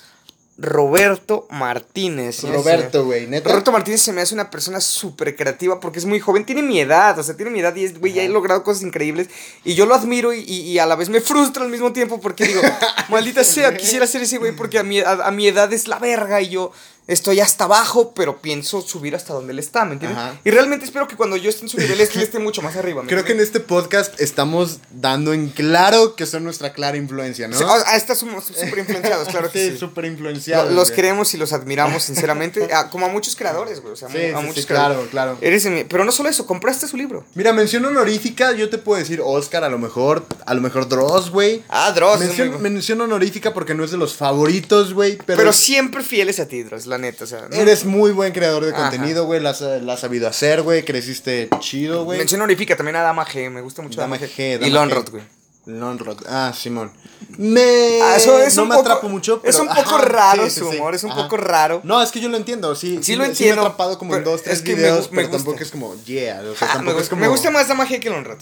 Roberto 0.61 1.47
Martínez. 1.51 2.43
Roberto, 2.43 3.05
güey, 3.05 3.29
neta. 3.29 3.49
Roberto 3.49 3.71
Martínez 3.71 4.03
se 4.03 4.13
me 4.13 4.21
hace 4.21 4.35
una 4.35 4.51
persona 4.51 4.81
súper 4.81 5.37
creativa 5.37 5.79
porque 5.79 6.01
es 6.01 6.05
muy 6.05 6.19
joven, 6.19 6.45
tiene 6.45 6.63
mi 6.63 6.81
edad, 6.81 7.17
o 7.17 7.23
sea, 7.23 7.37
tiene 7.37 7.53
mi 7.53 7.61
edad 7.61 7.75
y 7.77 7.85
es, 7.85 7.99
güey, 7.99 8.13
ya 8.13 8.23
ha 8.25 8.29
logrado 8.29 8.65
cosas 8.65 8.83
increíbles. 8.83 9.29
Y 9.65 9.75
yo 9.75 9.87
lo 9.87 9.95
admiro 9.95 10.33
y, 10.35 10.41
y- 10.41 10.63
y 10.73 10.79
a 10.81 10.87
la 10.87 10.97
vez 10.97 11.09
me 11.11 11.21
frustra 11.21 11.63
al 11.65 11.71
mismo 11.71 11.93
tiempo 11.93 12.21
porque 12.21 12.45
digo, 12.47 12.61
maldita 13.09 13.45
sea, 13.45 13.77
quisiera 13.77 14.07
ser 14.09 14.23
ese 14.23 14.39
güey 14.39 14.51
porque 14.51 14.79
a 14.81 14.83
mi, 14.83 14.99
a, 15.01 15.13
a 15.13 15.31
mi 15.31 15.47
edad 15.47 15.73
es 15.73 15.87
la 15.87 15.99
verga 16.01 16.41
y 16.41 16.49
yo 16.49 16.73
estoy 17.09 17.41
hasta 17.41 17.65
abajo, 17.65 18.13
pero 18.15 18.41
pienso 18.41 18.83
subir 18.83 19.17
hasta 19.17 19.33
donde 19.33 19.53
él 19.53 19.59
está, 19.59 19.85
¿me 19.85 19.95
entiendes? 19.95 20.19
Ajá. 20.19 20.39
Y 20.45 20.51
realmente 20.51 20.85
espero 20.85 21.09
que 21.09 21.17
cuando 21.17 21.37
yo 21.37 21.49
esté 21.49 21.63
en 21.63 21.71
su 21.71 21.79
nivel, 21.79 22.01
él 22.01 22.09
esté 22.23 22.39
mucho 22.39 22.63
más 22.63 22.77
arriba. 22.77 23.03
¿me 23.03 23.09
Creo 23.09 23.25
que 23.25 23.33
en 23.33 23.41
este 23.41 23.61
podcast 23.61 24.21
estamos 24.21 24.79
dando 24.91 25.33
en 25.33 25.49
claro 25.49 26.15
que 26.15 26.27
son 26.27 26.45
nuestra 26.45 26.73
clara 26.73 26.97
influencia, 26.99 27.49
¿no? 27.49 27.57
Sí, 27.57 27.65
ah, 27.67 27.83
ah, 27.87 28.15
somos 28.15 28.45
súper 28.45 28.79
influenciados, 28.79 29.29
claro 29.31 29.51
que 29.51 29.59
sí, 29.59 29.71
sí. 29.73 29.79
súper 29.79 30.05
influenciados. 30.05 30.73
los 30.73 30.89
güey. 30.89 30.97
queremos 30.97 31.33
y 31.33 31.39
los 31.39 31.53
admiramos, 31.53 32.03
sinceramente. 32.05 32.69
Ah, 32.73 32.91
como 32.91 33.07
a 33.07 33.09
muchos 33.09 33.35
creadores, 33.35 33.81
güey. 33.81 33.95
O 33.95 33.97
sea, 33.97 34.09
Sí, 34.09 34.19
a 34.19 34.39
sí, 34.41 34.45
muchos 34.47 34.63
sí, 34.63 34.67
claro, 34.67 34.87
creadores. 34.87 35.11
claro. 35.11 35.39
Eres 35.41 35.65
mi- 35.67 35.85
Pero 35.85 36.05
no 36.05 36.13
solo 36.13 36.29
eso, 36.29 36.47
compraste 36.47 36.87
su 36.87 36.97
libro. 36.99 37.25
Mira, 37.35 37.53
mención 37.55 37.85
honorífica, 37.87 38.53
yo 38.53 38.69
te 38.69 38.77
puedo 38.77 38.99
decir 38.99 39.23
Oscar, 39.25 39.65
a 39.65 39.71
lo 39.71 39.79
mejor, 39.79 40.27
a 40.45 40.53
lo 40.55 40.61
mejor 40.61 40.89
Dross, 40.89 41.31
güey. 41.31 41.63
Ah, 41.69 41.91
Dross. 41.93 42.21
Mención, 42.21 42.61
mención 42.61 43.01
honorífica 43.01 43.55
porque 43.55 43.75
no 43.75 43.85
es 43.85 43.91
de 43.91 43.97
los 43.97 44.15
favoritos, 44.15 44.93
güey, 44.93 45.17
pero, 45.25 45.39
pero, 45.39 45.53
siempre 45.55 46.03
fieles 46.03 46.39
a 46.39 46.47
ti, 46.47 46.63
Dross, 46.63 46.87
la 46.87 46.98
neta. 46.99 47.25
O 47.25 47.27
sea, 47.27 47.47
¿no? 47.49 47.57
eres 47.57 47.85
muy 47.85 48.13
buen 48.13 48.33
creador 48.33 48.65
de 48.65 48.73
Ajá. 48.73 48.91
contenido, 48.91 49.25
güey, 49.27 49.41
la 49.41 49.51
has, 49.51 50.01
sabido 50.01 50.29
hacer, 50.29 50.63
güey, 50.63 50.85
creciste 50.85 51.49
chido, 51.61 52.05
güey. 52.05 52.19
Mención 52.19 52.41
honorífica 52.41 52.77
también 52.77 52.97
a 52.97 53.03
Dama 53.03 53.25
G. 53.27 53.51
Me 53.51 53.61
gusta 53.61 53.83
mucho 53.83 54.01
Dama, 54.01 54.17
Dama 54.17 54.27
G. 54.29 54.59
G, 54.61 54.67
y 54.67 54.71
Lonrod, 54.71 55.11
güey. 55.11 55.23
Lonrod, 55.67 56.17
ah, 56.27 56.51
Simón. 56.57 56.91
Me... 57.37 58.01
Ah, 58.03 58.17
eso 58.17 58.39
es 58.39 58.57
no 58.57 58.63
un 58.63 58.69
me 58.71 58.75
poco- 58.77 58.89
atrapo 58.89 59.09
mucho, 59.11 59.43
es 59.45 59.55
pero- 59.55 59.69
un 59.69 59.69
poco 59.77 59.97
ajá, 59.97 60.05
raro 60.07 60.45
sí, 60.45 60.51
sí, 60.51 60.61
su 60.61 60.71
sí, 60.71 60.77
humor, 60.79 60.95
es 60.95 61.05
un 61.05 61.11
ajá. 61.11 61.23
poco 61.25 61.37
raro. 61.37 61.83
No, 61.85 62.01
es 62.01 62.11
que 62.11 62.21
yo 62.21 62.31
lo 62.31 62.39
entiendo, 62.39 62.75
sí. 62.75 63.01
Sí 63.03 63.17
lo 63.17 63.25
me- 63.25 63.29
entiendo, 63.29 63.57
me 63.57 63.63
he 63.63 63.65
atrapado 63.67 63.99
como 63.99 64.17
en 64.17 64.25
dos, 64.25 64.43
tres 64.43 64.57
es 64.59 64.63
que 64.65 64.71
me 64.73 64.77
videos, 64.79 65.11
me 65.11 65.17
pero 65.17 65.29
gusta. 65.29 65.37
tampoco 65.45 65.63
es 65.63 65.71
como, 65.71 65.95
yeah, 66.05 66.41
o 66.41 66.55
sea, 66.57 66.69
Ah, 66.69 66.71
me, 66.71 66.75
tampoco 66.77 66.91
es 66.93 66.97
gusta, 66.97 67.11
como... 67.11 67.21
me 67.21 67.29
gusta 67.29 67.51
más 67.51 67.69
Dama 67.69 67.87
G 67.87 68.01
que 68.01 68.09
Lonrod. 68.09 68.39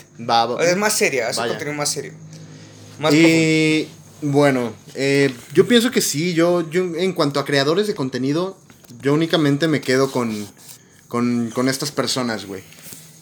Es 0.63 0.77
más 0.77 0.93
seria, 0.93 1.27
hace 1.29 1.41
contenido 1.49 1.73
más 1.77 1.89
serio. 1.91 2.13
Más. 3.01 3.13
Y 3.13 3.89
bueno, 4.23 4.73
eh, 4.95 5.35
yo 5.53 5.67
pienso 5.67 5.91
que 5.91 6.01
sí, 6.01 6.35
yo, 6.35 6.69
yo 6.71 6.83
en 6.97 7.13
cuanto 7.13 7.41
a 7.41 7.45
creadores 7.45 7.87
de 7.87 7.95
contenido, 7.95 8.57
yo 9.01 9.15
únicamente 9.15 9.69
me 9.69 9.81
quedo 9.81 10.11
con, 10.11 10.47
con, 11.09 11.51
con 11.55 11.69
estas 11.69 11.93
personas, 11.93 12.47
güey. 12.47 12.63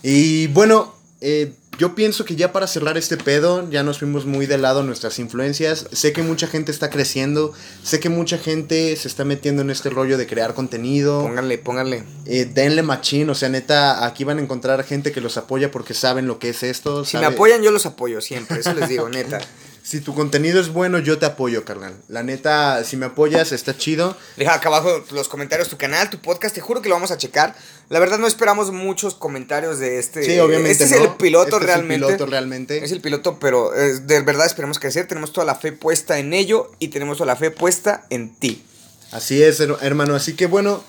Y 0.03 0.49
bueno, 0.49 0.95
eh, 1.21 1.53
yo 1.79 1.95
pienso 1.95 2.25
que 2.25 2.37
ya 2.37 2.53
para 2.53 2.67
cerrar 2.67 2.97
este 2.97 3.17
pedo, 3.17 3.69
ya 3.71 3.83
nos 3.83 3.99
fuimos 3.99 4.27
muy 4.27 4.47
de 4.47 4.59
lado 4.59 4.83
nuestras 4.83 5.19
influencias. 5.19 5.87
Sé 5.93 6.13
que 6.13 6.23
mucha 6.23 6.47
gente 6.47 6.71
está 6.71 6.91
creciendo, 6.91 7.53
sé 7.83 7.99
que 7.99 8.09
mucha 8.09 8.39
gente 8.39 8.95
se 8.97 9.09
está 9.09 9.25
metiendo 9.25 9.63
en 9.63 9.71
este 9.71 9.91
rollo 9.91 10.17
de 10.19 10.27
crear 10.27 10.55
contenido. 10.55 11.23
Pónganle, 11.23 11.59
pónganle. 11.59 12.05
Eh, 12.27 12.45
denle 12.45 12.83
machín, 12.83 13.29
o 13.31 13.35
sea, 13.35 13.49
neta, 13.49 14.07
aquí 14.07 14.25
van 14.25 14.39
a 14.39 14.43
encontrar 14.43 14.85
gente 14.85 15.11
que 15.11 15.21
los 15.21 15.37
apoya 15.37 15.71
porque 15.71 15.95
saben 15.95 16.27
lo 16.27 16.39
que 16.39 16.51
es 16.51 16.63
esto. 16.63 17.05
Si 17.05 17.17
me 17.17 17.27
apoyan, 17.27 17.63
yo 17.63 17.71
los 17.71 17.87
apoyo 17.87 18.21
siempre. 18.21 18.61
Eso 18.61 18.75
les 18.75 18.89
digo, 18.89 19.09
neta. 19.09 19.41
Si 19.87 20.01
tu 20.01 20.15
contenido 20.15 20.63
es 20.63 20.71
bueno, 20.73 20.99
yo 20.99 21.19
te 21.19 21.27
apoyo, 21.27 21.63
carnal. 21.67 21.95
La 22.09 22.23
neta, 22.23 22.83
si 22.85 22.97
me 22.97 23.05
apoyas, 23.05 23.53
está 23.53 23.77
chido. 23.77 24.17
Deja 24.39 24.55
acá 24.55 24.69
abajo 24.69 25.05
los 25.11 25.29
comentarios, 25.29 25.69
tu 25.69 25.77
canal, 25.77 26.09
tu 26.09 26.19
podcast, 26.21 26.55
te 26.55 26.63
juro 26.63 26.81
que 26.81 26.89
lo 26.89 26.95
vamos 26.95 27.11
a 27.11 27.19
checar. 27.19 27.55
La 27.91 27.99
verdad 27.99 28.17
no 28.19 28.27
esperamos 28.27 28.73
muchos 28.73 29.15
comentarios 29.15 29.79
de 29.79 29.99
este. 29.99 30.23
Sí, 30.25 30.39
obviamente. 30.39 30.73
Este 30.73 30.85
es 30.85 30.91
¿no? 30.93 31.05
el 31.05 31.11
piloto 31.17 31.57
Este 31.57 31.67
realmente. 31.67 32.07
Es 32.07 32.11
el 32.13 32.17
piloto 32.17 32.31
realmente. 32.31 32.85
Es 32.85 32.93
el 32.93 33.01
piloto, 33.03 33.39
pero 33.39 33.75
eh, 33.77 34.01
de 34.01 34.23
verdad 34.23 34.47
esperemos 34.47 34.79
crecer. 34.79 35.07
Tenemos 35.07 35.35
toda 35.35 35.45
la 35.45 35.55
fe 35.55 35.73
puesta 35.73 36.19
en 36.19 36.33
ello 36.33 36.73
y 36.79 36.89
tenemos 36.89 37.19
toda 37.19 37.27
la 37.27 37.37
fe 37.37 37.51
puesta 37.51 38.07
en 38.09 38.35
ti. 38.37 38.65
Así 39.13 39.43
es, 39.43 39.61
her- 39.61 39.77
hermano. 39.83 40.15
Así 40.15 40.33
que 40.33 40.47
bueno, 40.47 40.83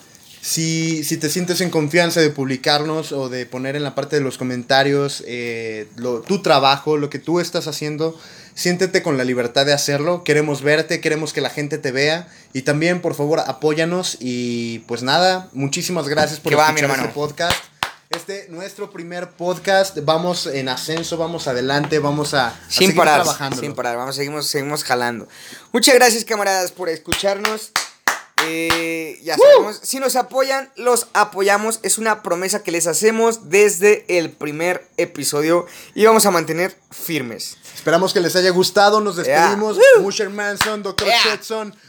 Si, 0.47 1.03
si 1.03 1.17
te 1.17 1.27
sientes 1.31 1.59
en 1.61 1.71
confianza 1.71 2.21
de 2.21 2.29
publicarnos 2.29 3.11
o 3.11 3.29
de 3.29 3.47
poner 3.47 3.75
en 3.75 3.83
la 3.83 3.95
parte 3.95 4.15
de 4.17 4.21
los 4.21 4.37
comentarios 4.37 5.23
eh, 5.25 5.87
lo- 5.95 6.21
tu 6.21 6.43
trabajo, 6.43 6.97
lo 6.97 7.09
que 7.09 7.17
tú 7.17 7.39
estás 7.39 7.65
haciendo, 7.67 8.15
siéntete 8.53 9.01
con 9.01 9.17
la 9.17 9.23
libertad 9.23 9.65
de 9.65 9.73
hacerlo. 9.73 10.23
Queremos 10.23 10.61
verte, 10.61 11.01
queremos 11.01 11.33
que 11.33 11.41
la 11.41 11.49
gente 11.49 11.79
te 11.79 11.91
vea. 11.91 12.27
Y 12.53 12.61
también, 12.61 13.01
por 13.01 13.15
favor, 13.15 13.39
apóyanos. 13.39 14.17
Y 14.19 14.79
pues 14.87 15.01
nada, 15.01 15.49
muchísimas 15.53 16.07
gracias 16.07 16.39
por 16.39 16.51
Que 16.51 16.55
va, 16.57 16.71
mi 16.71 16.79
escuchar 16.79 16.99
este 16.99 17.11
podcast. 17.15 17.57
Este, 18.11 18.45
nuestro 18.49 18.91
primer 18.91 19.31
podcast, 19.31 19.97
vamos 20.03 20.45
en 20.45 20.69
ascenso, 20.69 21.17
vamos 21.17 21.47
adelante, 21.47 21.97
vamos 21.97 22.35
a, 22.35 22.51
Sin 22.69 22.89
seguir 22.89 22.95
parar, 22.97 23.23
trabajándolo. 23.23 23.61
sin 23.63 23.73
parar, 23.73 23.97
vamos, 23.97 24.15
seguimos, 24.15 24.45
seguimos 24.45 24.83
jalando. 24.83 25.27
Muchas 25.73 25.95
gracias, 25.95 26.23
camaradas, 26.23 26.71
por 26.71 26.87
escucharnos. 26.87 27.71
Eh, 28.43 29.19
ya 29.23 29.37
sabemos, 29.37 29.79
si 29.81 29.99
nos 29.99 30.15
apoyan, 30.17 30.69
los 30.75 31.07
apoyamos. 31.13 31.79
Es 31.83 31.97
una 31.97 32.21
promesa 32.21 32.63
que 32.63 32.71
les 32.71 32.85
hacemos 32.85 33.49
desde 33.49 34.05
el 34.17 34.29
primer 34.29 34.87
episodio 34.97 35.65
y 35.93 36.05
vamos 36.05 36.25
a 36.25 36.31
mantener 36.31 36.77
firmes. 36.91 37.57
Esperamos 37.73 38.13
que 38.13 38.19
les 38.19 38.35
haya 38.35 38.49
gustado. 38.49 38.99
Nos 38.99 39.15
despedimos. 39.15 39.77
Yeah. 39.77 40.01
Musher 40.01 40.29
Manson, 40.29 40.83
Dr. 40.83 41.07
Yeah. 41.07 41.39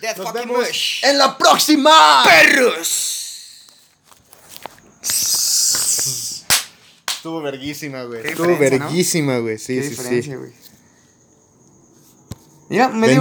Death 0.00 0.18
Nos 0.18 0.32
vemos 0.32 0.58
mush. 0.68 1.04
en 1.04 1.18
la 1.18 1.36
próxima. 1.36 2.22
¡Perros! 2.24 3.12
Estuvo 7.16 7.42
verguísima, 7.42 8.04
güey. 8.04 8.24
Estuvo 8.24 8.56
verguísima, 8.56 9.38
güey. 9.38 9.58
Sí, 9.58 9.80
Qué 9.80 9.90
sí, 9.90 10.22
sí. 10.22 10.34
güey. 10.34 10.52
Mira, 12.68 12.88
medio 12.88 13.14